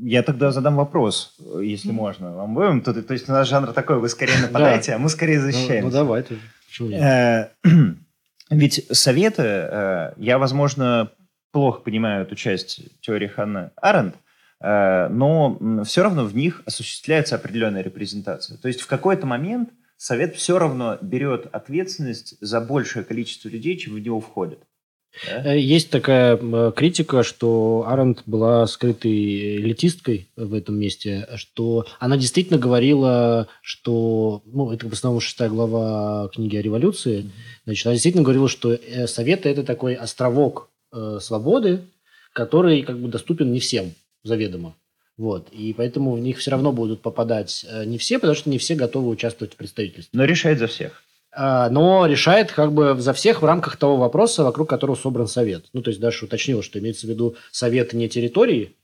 [0.00, 1.94] я тогда задам вопрос, если mm.
[1.94, 2.34] можно.
[2.34, 2.80] Вам будем?
[2.80, 5.82] То, то есть у нас жанр такой, вы скорее нападаете, а мы скорее защищаемся.
[5.82, 6.22] Ну, ну давай.
[6.22, 6.38] Ты.
[6.94, 7.48] Э,
[8.50, 11.10] ведь советы, э, я, возможно,
[11.50, 14.14] плохо понимаю эту часть теории Ханны Аренд,
[14.60, 18.56] э, но все равно в них осуществляется определенная репрезентация.
[18.56, 23.94] То есть в какой-то момент совет все равно берет ответственность за большее количество людей, чем
[23.94, 24.60] в него входит.
[25.26, 26.36] Э, есть такая
[26.72, 34.72] критика, что Аренд была скрытой элитисткой в этом месте, что она действительно говорила, что, ну,
[34.72, 37.30] это в основном шестая глава книги о революции,
[37.64, 41.82] значит, она действительно говорила, что э, Советы– это такой островок э, свободы,
[42.32, 43.92] который как бы доступен не всем
[44.22, 44.74] заведомо.
[45.18, 45.48] Вот.
[45.52, 48.74] И поэтому в них все равно будут попадать э, не все, потому что не все
[48.74, 50.16] готовы участвовать в представительстве.
[50.18, 51.04] Но решает за всех.
[51.34, 55.64] А, но решает как бы за всех в рамках того вопроса, вокруг которого собран совет.
[55.72, 58.76] Ну, то есть Даша уточнила, что имеется в виду совет не территории,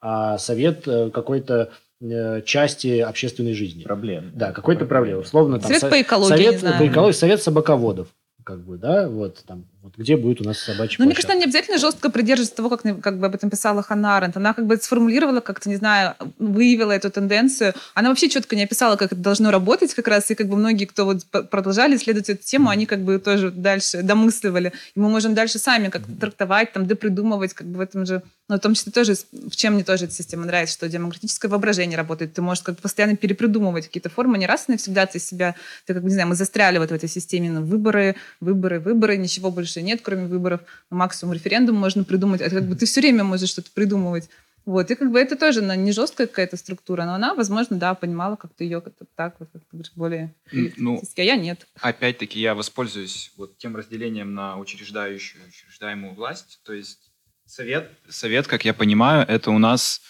[0.00, 3.82] а совет э, какой-то э, части общественной жизни.
[3.82, 4.30] Проблем.
[4.34, 5.22] Да, какой-то проблемы.
[5.22, 8.08] Условно, там, совет по экологии, совет по экологии, совет собаководов
[8.46, 11.38] как бы, да, вот там, вот где будет у нас собачья Ну, мне кажется, она
[11.38, 14.36] не обязательно жестко придерживается того, как, как бы об этом писала Ханна Аренд.
[14.36, 17.72] Она как бы сформулировала, как-то, не знаю, выявила эту тенденцию.
[17.94, 20.86] Она вообще четко не описала, как это должно работать как раз, и как бы многие,
[20.86, 24.72] кто вот продолжали исследовать эту тему, они как бы тоже дальше домысливали.
[24.96, 28.56] И мы можем дальше сами как-то трактовать, там, допридумывать, как бы в этом же но
[28.56, 32.34] в том числе тоже, в чем мне тоже эта система нравится, что демократическое воображение работает.
[32.34, 36.04] Ты можешь как постоянно перепридумывать какие-то формы, не раз и навсегда ты себя, ты как,
[36.04, 40.00] не знаю, мы застряли вот в этой системе, ну, выборы, выборы, выборы, ничего больше нет,
[40.02, 40.60] кроме выборов.
[40.90, 42.40] Максимум референдум можно придумать.
[42.40, 44.28] Это как бы ты все время можешь что-то придумывать.
[44.66, 47.94] Вот, и как бы это тоже она не жесткая какая-то структура, но она, возможно, да,
[47.94, 50.34] понимала как-то ее как-то так, вот, как ты говоришь, более...
[50.76, 51.68] Ну, а я нет.
[51.80, 56.58] Опять-таки я воспользуюсь вот тем разделением на учреждающую и учреждаемую власть.
[56.64, 57.12] То есть
[57.46, 60.02] совет, совет, как я понимаю, это у нас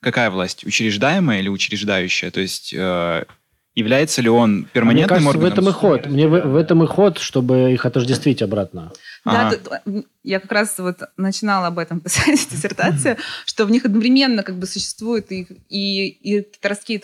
[0.00, 0.66] какая власть?
[0.66, 2.30] Учреждаемая или учреждающая?
[2.30, 3.24] То есть э,
[3.74, 5.52] является ли он Мне перманентным кажется, в органом?
[5.52, 6.06] этом и ход.
[6.06, 8.92] Мне в, в этом и ход, чтобы их отождествить обратно.
[9.24, 13.16] Да, тут, м, я как раз вот начинала об этом писать диссертацию,
[13.46, 16.42] что в них одновременно как бы существуют и, и, и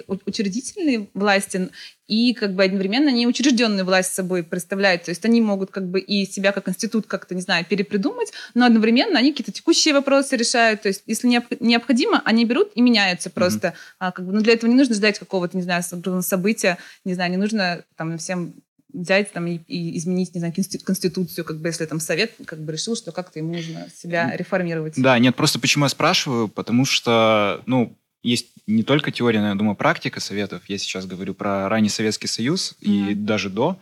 [0.07, 1.71] у- учредительные власти,
[2.07, 5.05] и как бы одновременно они учрежденную власть собой представляют.
[5.05, 8.67] То есть они могут как бы и себя как институт как-то, не знаю, перепридумать, но
[8.67, 10.83] одновременно они какие-то текущие вопросы решают.
[10.83, 13.75] То есть если необ- необходимо, они берут и меняются просто.
[13.99, 17.15] А, как бы, ну, для этого не нужно ждать какого-то, не знаю, со- события, не
[17.15, 18.55] знаю, не нужно там всем
[18.93, 22.61] взять там и, и изменить, не знаю, консти- конституцию, как бы если там совет как
[22.65, 24.95] бы решил, что как-то ему нужно себя реформировать.
[24.97, 29.55] Да, нет, просто почему я спрашиваю, потому что, ну, есть не только теория, но, я
[29.55, 30.63] думаю, практика советов.
[30.69, 33.27] Я сейчас говорю про ранний Советский Союз и Мгм.
[33.27, 33.79] даже до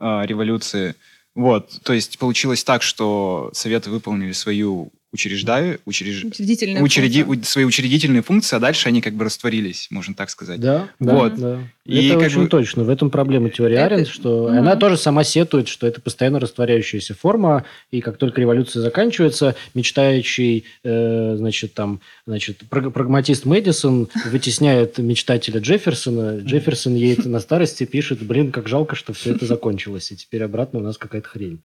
[0.00, 0.94] э, революции.
[1.34, 6.24] Вот, то есть получилось так, что советы выполнили свою учреждаю, учреж...
[6.24, 7.22] Учредительная учреди...
[7.24, 7.42] функция.
[7.42, 10.60] у- свои учредительные функции, а дальше они как бы растворились, можно так сказать.
[10.60, 11.34] Да, Вот.
[11.34, 11.58] да.
[11.84, 12.82] И это как очень бы- точно.
[12.84, 14.58] В этом проблема теории Это- Аренд, что Мгм.
[14.58, 20.64] она тоже сама сетует, что это постоянно растворяющаяся форма, и как только революция заканчивается, мечтающий,
[20.84, 26.38] э, значит, там, значит, праг- прагматист Мэдисон вытесняет мечтателя Джефферсона.
[26.40, 30.80] Джефферсон ей на старости пишет, блин, как жалко, что все это закончилось, и теперь обратно
[30.80, 31.60] у нас какая-то хрень.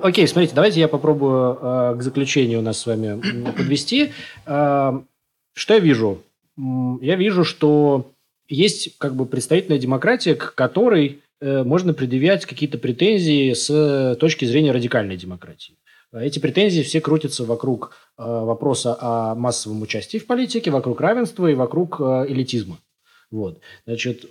[0.00, 3.20] Окей, смотрите, давайте я попробую э, к заключению нас с вами
[3.52, 4.12] подвести.
[4.46, 5.00] Э,
[5.54, 6.22] что я вижу?
[6.56, 8.12] Я вижу, что
[8.48, 14.70] есть как бы представительная демократия, к которой э, можно предъявлять какие-то претензии с точки зрения
[14.72, 15.74] радикальной демократии.
[16.12, 21.48] Э, Эти претензии все крутятся вокруг э, вопроса о массовом участии в политике, вокруг равенства
[21.48, 22.78] и вокруг э, элитизма.
[23.30, 23.60] Вот.
[23.86, 24.24] Значит,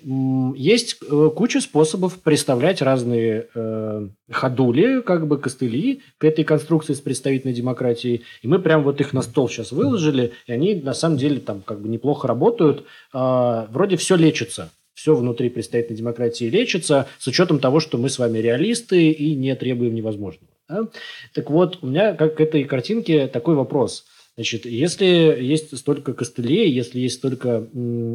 [0.55, 7.01] есть э, куча способов представлять разные э, ходули, как бы костыли к этой конструкции с
[7.01, 8.23] представительной демократией.
[8.41, 11.61] И мы прям вот их на стол сейчас выложили, и они на самом деле там
[11.61, 12.85] как бы неплохо работают.
[13.13, 14.71] А, вроде все лечится.
[14.95, 19.55] Все внутри представительной демократии лечится, с учетом того, что мы с вами реалисты и не
[19.55, 20.51] требуем невозможного.
[20.67, 20.87] да.
[21.35, 24.05] Так вот, у меня как к этой картинке такой вопрос–
[24.37, 25.05] Значит, если
[25.41, 27.67] есть столько костылей, если есть столько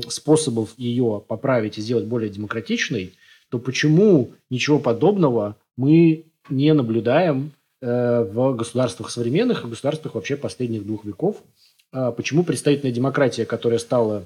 [0.09, 3.14] способов ее поправить и сделать более демократичной,
[3.49, 7.51] то почему ничего подобного мы не наблюдаем
[7.81, 11.43] э, в государствах современных и государствах вообще последних двух веков?
[11.91, 14.25] А почему представительная демократия, которая стала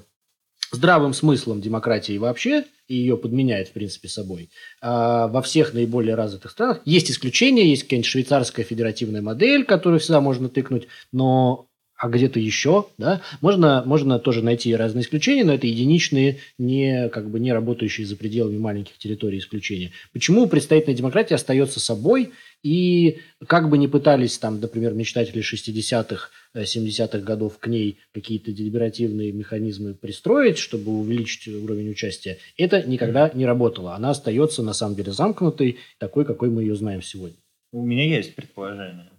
[0.71, 4.49] здравым смыслом демократии вообще, и ее подменяет, в принципе, собой,
[4.81, 6.81] а во всех наиболее развитых странах.
[6.85, 11.66] Есть исключения, есть какая-нибудь швейцарская федеративная модель, которую всегда можно тыкнуть, но
[11.97, 17.29] а где-то еще, да, можно, можно тоже найти разные исключения, но это единичные, не, как
[17.29, 19.91] бы, не работающие за пределами маленьких территорий исключения.
[20.13, 22.31] Почему представительная демократия остается собой,
[22.63, 28.51] и как бы ни пытались, там, например, мечтатели 60-х, э, 70-х годов к ней какие-то
[28.51, 33.95] делиберативные механизмы пристроить, чтобы увеличить уровень участия, это никогда не работало.
[33.95, 37.37] Она остается, на самом деле, замкнутой, такой, какой мы ее знаем сегодня.
[37.71, 39.09] У меня есть предположение.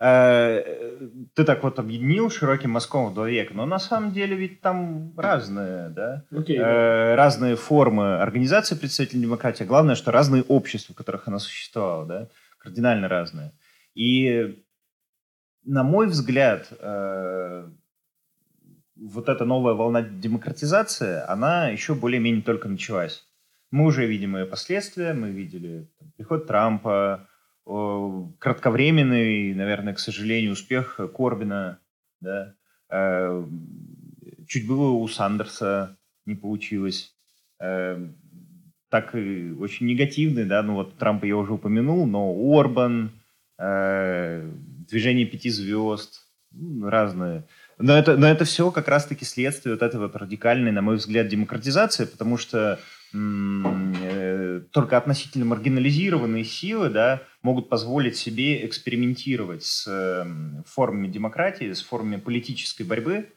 [0.00, 0.98] Э,
[1.34, 5.12] Ты так вот объединил широким мазком в два века, но на самом деле ведь там
[5.16, 6.24] разные, да?
[6.56, 9.64] Э, разные формы организации представительной демократии.
[9.64, 12.28] Главное, что разные общества, в которых она существовала, да?
[12.58, 13.52] Кардинально разные.
[13.94, 14.62] И,
[15.64, 17.68] на мой взгляд, э,
[18.96, 23.24] вот эта новая волна демократизации, она еще более-менее только началась.
[23.70, 27.27] Мы уже видим ее последствия, мы видели приход Трампа,
[28.38, 31.78] кратковременный, наверное, к сожалению, успех Корбина,
[32.20, 32.54] да,
[32.90, 33.44] Э,
[34.46, 37.14] чуть было у Сандерса не получилось,
[37.60, 37.98] Э,
[38.88, 43.10] так и очень негативный, да, ну вот Трампа я уже упомянул, но Орбан,
[43.58, 44.48] э,
[44.88, 46.20] движение пяти звезд,
[46.82, 47.44] разные.
[47.78, 51.28] Но это, но это все как раз-таки следствие вот этой вот радикальной, на мой взгляд,
[51.28, 52.78] демократизации, потому что
[53.12, 61.82] э, только относительно маргинализированные силы да, могут позволить себе экспериментировать с э, формами демократии, с
[61.82, 63.30] формами политической борьбы.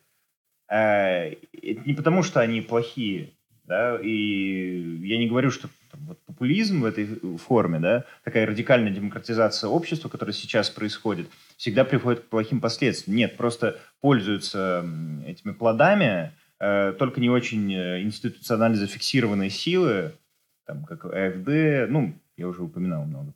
[0.70, 3.30] Э, это не потому, что они плохие,
[3.64, 7.07] да, и я не говорю, что там, вот, популизм в этой
[7.38, 13.16] форме, да, такая радикальная демократизация общества, которая сейчас происходит, всегда приводит к плохим последствиям.
[13.16, 20.12] Нет, просто пользуются м, этими плодами э, только не очень э, институционально зафиксированные силы,
[20.66, 23.34] там, как АФД, ну, я уже упоминал много.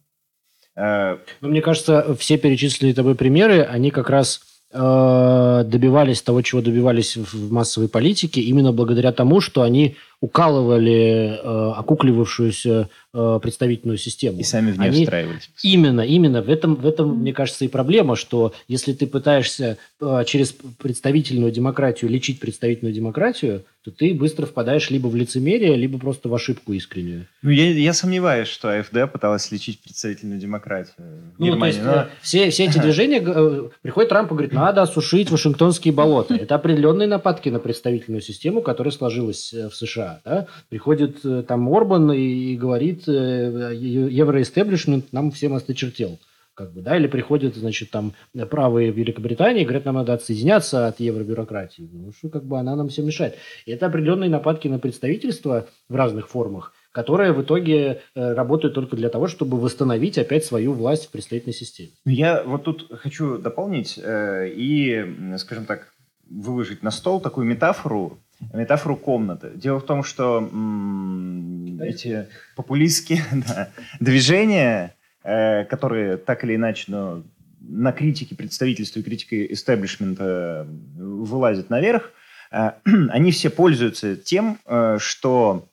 [0.76, 4.42] Ну, мне кажется, все перечисленные тобой примеры, они как раз
[4.74, 11.72] э, добивались того, чего добивались в массовой политике, именно благодаря тому, что они укалывали э,
[11.78, 14.40] окукливавшуюся э, представительную систему.
[14.40, 15.50] И сами в ней Они- встраивались.
[15.64, 16.42] Именно, именно.
[16.42, 21.52] В этом, в этом, мне кажется, и проблема, что если ты пытаешься э, через представительную
[21.52, 26.74] демократию лечить представительную демократию, то ты быстро впадаешь либо в лицемерие, либо просто в ошибку
[26.74, 27.28] искреннюю.
[27.44, 31.74] Ну, я, я сомневаюсь, что АФД пыталась лечить представительную демократию в Ну, то Германии.
[31.76, 35.94] есть но- э, все, все эти движения, э, приходит Трамп и говорит, надо осушить Вашингтонские
[35.94, 36.34] болота.
[36.36, 40.05] Это определенные нападки на представительную систему, которая сложилась э, в США.
[40.24, 40.48] Да.
[40.70, 46.20] Приходит э, там Орбан и, говорит, э, евроэстеблишмент нам всем осточертел.
[46.54, 48.14] Как бы, да, или приходят, значит, там
[48.50, 51.90] правые Великобритании, говорят, нам надо отсоединяться от евробюрократии.
[51.92, 53.36] Ну, что как бы она нам всем мешает.
[53.66, 58.96] И это определенные нападки на представительство в разных формах, которые в итоге э, работают только
[58.96, 61.90] для того, чтобы восстановить опять свою власть в представительной системе.
[62.06, 65.94] Ну, Я вот тут хочу дополнить э, и, скажем так,
[66.30, 68.18] выложить на стол такую метафору,
[68.54, 69.52] метафору комнаты.
[69.56, 73.70] Дело в том, что м, эти популистские да,
[74.00, 77.24] движения, э, которые так или иначе но
[77.68, 80.68] на критике представительства и критике истеблишмента
[80.98, 82.12] вылазят наверх,
[82.52, 82.72] э,
[83.10, 85.68] они все пользуются тем, э, что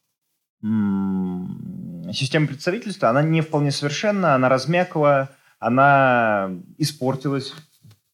[0.62, 7.54] м, система представительства, она не вполне совершенна, она размякла, она испортилась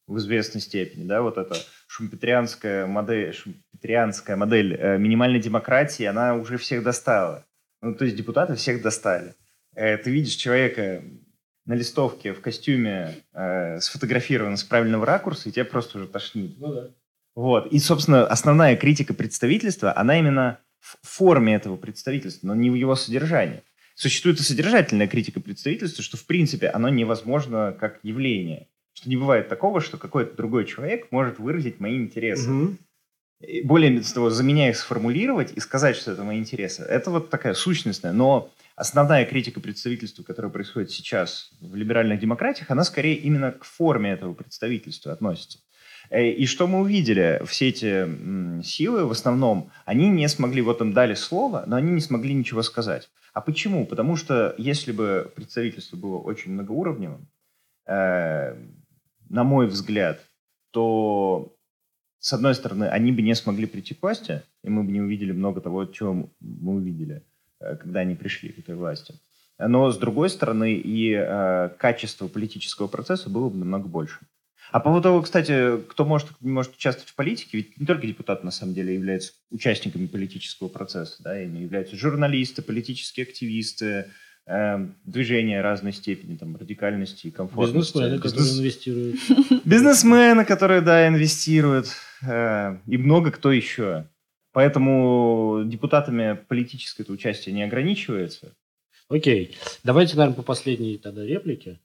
[0.07, 1.55] в известной степени, да, вот эта
[1.87, 3.35] шумпетерианская модель,
[3.79, 7.45] шумпетерианская модель э, минимальной демократии, она уже всех достала.
[7.81, 9.35] Ну, то есть депутаты всех достали.
[9.75, 11.01] Э, ты видишь человека
[11.65, 16.55] на листовке в костюме э, сфотографирован с правильного ракурса, и тебя просто уже тошнит.
[16.59, 16.89] Ну да.
[17.35, 17.71] Вот.
[17.71, 22.95] И, собственно, основная критика представительства, она именно в форме этого представительства, но не в его
[22.95, 23.61] содержании.
[23.95, 28.67] Существует и содержательная критика представительства, что, в принципе, оно невозможно как явление.
[28.93, 32.49] Что не бывает такого, что какой-то другой человек может выразить мои интересы.
[32.49, 32.77] Мгм.
[33.63, 36.83] Более того, за меня их сформулировать и сказать, что это мои интересы.
[36.83, 38.11] Это вот такая сущностная.
[38.11, 44.11] Но основная критика представительства, которая происходит сейчас в либеральных демократиях, она скорее именно к форме
[44.11, 45.59] этого представительства относится.
[46.09, 47.41] Э, И что мы увидели?
[47.45, 52.01] Все эти силы в основном, они не смогли, вот им дали слово, но они не
[52.01, 53.09] смогли ничего сказать.
[53.33, 53.85] А почему?
[53.85, 57.27] Потому что если бы представительство было очень многоуровневым,
[57.85, 58.55] э,
[59.29, 60.19] на мой взгляд,
[60.71, 61.55] то,
[62.19, 65.31] с одной стороны, они бы не смогли прийти к власти, и мы бы не увидели
[65.31, 67.23] много того, чего мы увидели,
[67.59, 69.15] э, когда они пришли к этой власти.
[69.57, 74.19] Но, с другой стороны, и э, качество политического процесса было бы намного больше.
[74.71, 78.05] А по поводу того, кстати, кто может, не может участвовать в политике, ведь не только
[78.05, 84.05] депутаты, на самом деле, являются участниками политического процесса, да, ими являются журналисты, политические активисты,
[84.45, 87.93] э, движения разной степени, там, радикальности и комфортности.
[87.97, 89.15] Бизнесмены, которые Бизнес- инвестируют.
[89.65, 91.87] Бизнесмены, которые, да, инвестируют,
[92.23, 94.07] и много кто еще.
[94.51, 98.55] Поэтому депутатами политическое это участие не ограничивается.
[99.09, 99.57] Окей.
[99.83, 101.79] Давайте, наверное, по последней тогда реплике.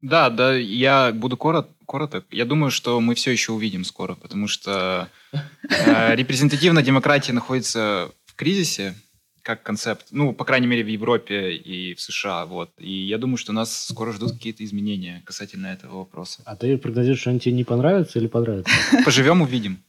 [0.00, 2.24] Да, да, я буду корот, короток.
[2.30, 8.34] Я думаю, что мы все еще увидим скоро, потому что э, репрезентативная демократия находится в
[8.36, 8.94] кризисе
[9.42, 12.70] как концепт, ну, по крайней мере, в Европе и в США, вот.
[12.78, 16.42] И я думаю, что нас скоро ждут какие-то изменения касательно этого вопроса.
[16.44, 18.72] А ты прогнозируешь, что они тебе не понравятся или понравятся?
[19.04, 19.82] Поживем, увидим.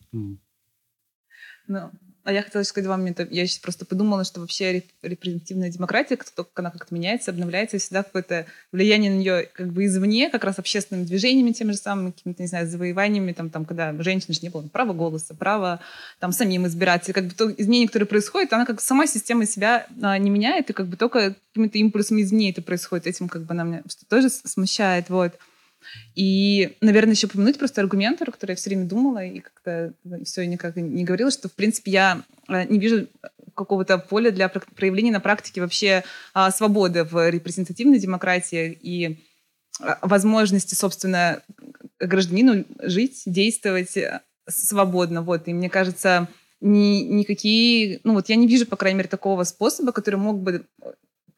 [1.68, 1.92] Ну,
[2.24, 3.28] а я хотела сказать два момента.
[3.30, 7.78] Я сейчас просто подумала, что вообще реп- репрезентативная демократия, как только она как-то меняется, обновляется,
[7.78, 12.12] всегда какое-то влияние на нее как бы извне, как раз общественными движениями теми же самыми,
[12.12, 15.80] какими-то, не знаю, завоеваниями, там, там, когда женщины же не было права голоса, права
[16.20, 17.12] там самим избираться.
[17.12, 20.70] И как бы то изменение, которое происходит, она как сама система себя а, не меняет,
[20.70, 23.08] и как бы только какими-то импульсами извне это происходит.
[23.08, 25.34] Этим как бы она меня тоже смущает, вот.
[26.16, 29.94] И, наверное, еще упомянуть просто аргумент, про который я все время думала и как-то
[30.26, 33.08] все никак не говорила, что, в принципе, я э, не вижу
[33.56, 39.20] какого-то поля для проявления на практике вообще а, свободы в репрезентативной демократии и
[39.82, 41.42] а, возможности, собственно,
[42.00, 45.22] гражданину жить, действовать э, свободно.
[45.22, 45.48] Вот.
[45.48, 46.30] И мне кажется,
[46.62, 48.00] ни, никакие...
[48.04, 50.66] Ну вот я не вижу, по крайней мере, такого способа, который мог бы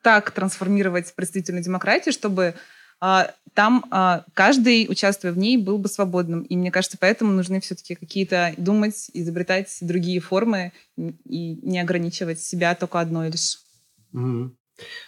[0.01, 2.55] так трансформировать представительную демократию, чтобы
[2.99, 6.43] а, там а, каждый, участвуя в ней, был бы свободным.
[6.43, 12.75] И мне кажется, поэтому нужны все-таки какие-то думать, изобретать другие формы и не ограничивать себя
[12.75, 13.59] только одной лишь.
[14.11, 14.55] Мгм.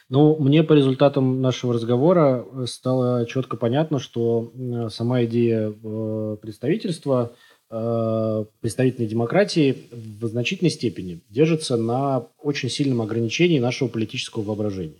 [0.09, 4.51] Ну, мне по результатам нашего разговора э, стало четко понятно, что
[4.89, 7.33] сама идея э, представительства,
[7.69, 14.99] э, представительной демократии в значительной степени держится на очень сильном ограничении нашего политического воображения.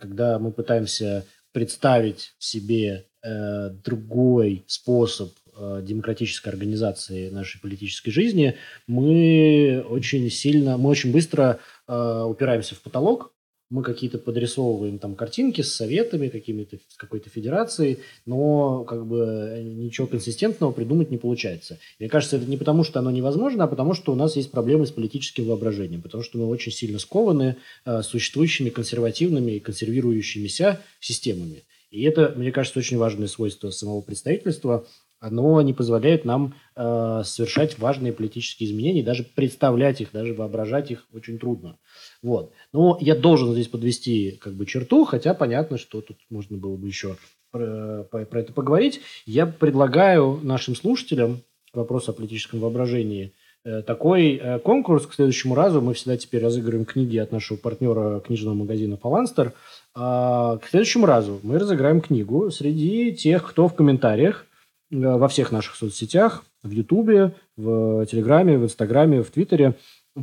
[0.00, 9.84] Когда мы пытаемся представить себе э, другой способ э, демократической организации нашей политической жизни, мы
[9.88, 13.32] очень сильно, мы очень быстро э, упираемся в потолок,
[13.70, 20.06] мы какие-то подрисовываем там картинки с советами, какими-то, с какой-то федерацией, но как бы ничего
[20.06, 21.78] консистентного придумать не получается.
[21.98, 24.86] Мне кажется, это не потому, что оно невозможно, а потому, что у нас есть проблемы
[24.86, 31.64] с политическим воображением, потому что мы очень сильно скованы э, существующими консервативными и консервирующимися системами.
[31.90, 34.86] И это, мне кажется, очень важное свойство самого представительства.
[35.20, 41.06] Оно не позволяет нам э, совершать важные политические изменения, даже представлять их, даже воображать их
[41.12, 41.78] очень трудно.
[42.22, 42.52] Вот.
[42.72, 46.86] Но я должен здесь подвести как бы черту, хотя понятно, что тут можно было бы
[46.88, 47.16] еще
[47.50, 49.00] про, про, это поговорить.
[49.24, 51.40] Я предлагаю нашим слушателям
[51.72, 53.32] вопрос о политическом воображении
[53.64, 55.80] э, такой э, конкурс к следующему разу.
[55.80, 59.52] Мы всегда теперь разыгрываем книги от нашего партнера книжного магазина «Фаланстер».
[59.94, 64.44] А, к следующему разу мы разыграем книгу среди тех, кто в комментариях
[64.90, 69.76] э, во всех наших соцсетях, в Ютубе, в Телеграме, в Инстаграме, в Твиттере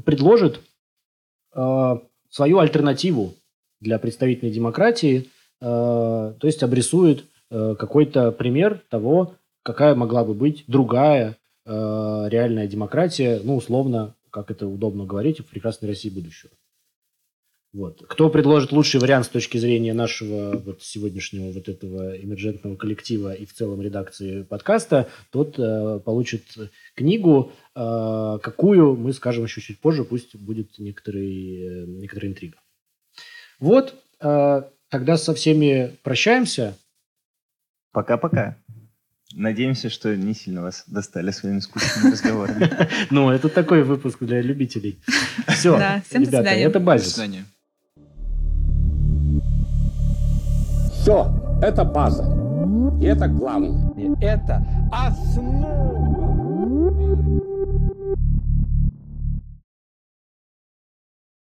[0.03, 0.59] предложит
[1.55, 1.99] Э,
[2.29, 3.33] свою альтернативу
[3.79, 5.29] для представительной демократии,
[5.61, 11.37] э, то есть обрисует э, какой-то пример того, какая могла бы быть другая
[11.67, 16.51] реальная демократия, ну, условно, как это удобно говорить, в прекрасной России будущего.
[17.75, 18.05] Вот.
[18.07, 23.45] Кто предложит лучший вариант с точки зрения нашего вот сегодняшнего вот этого эмерджентного коллектива и
[23.45, 26.43] в целом редакции подкаста, тот э, получит
[26.95, 32.55] книгу, э, какую мы скажем еще чуть позже, пусть будет некоторый, э, некоторая интрига.
[33.59, 36.77] Вот, э, тогда со всеми прощаемся.
[37.91, 38.55] Пока-пока.
[39.33, 42.71] Надеемся, что не сильно вас достали своими скучными разговорами.
[43.09, 44.97] Ну, это такой выпуск для любителей.
[45.49, 47.07] Все, ребята, это базис.
[47.07, 47.45] До свидания.
[51.05, 51.27] Все,
[51.61, 52.25] это база.
[52.99, 53.93] И это главное.
[53.95, 56.04] И это основа.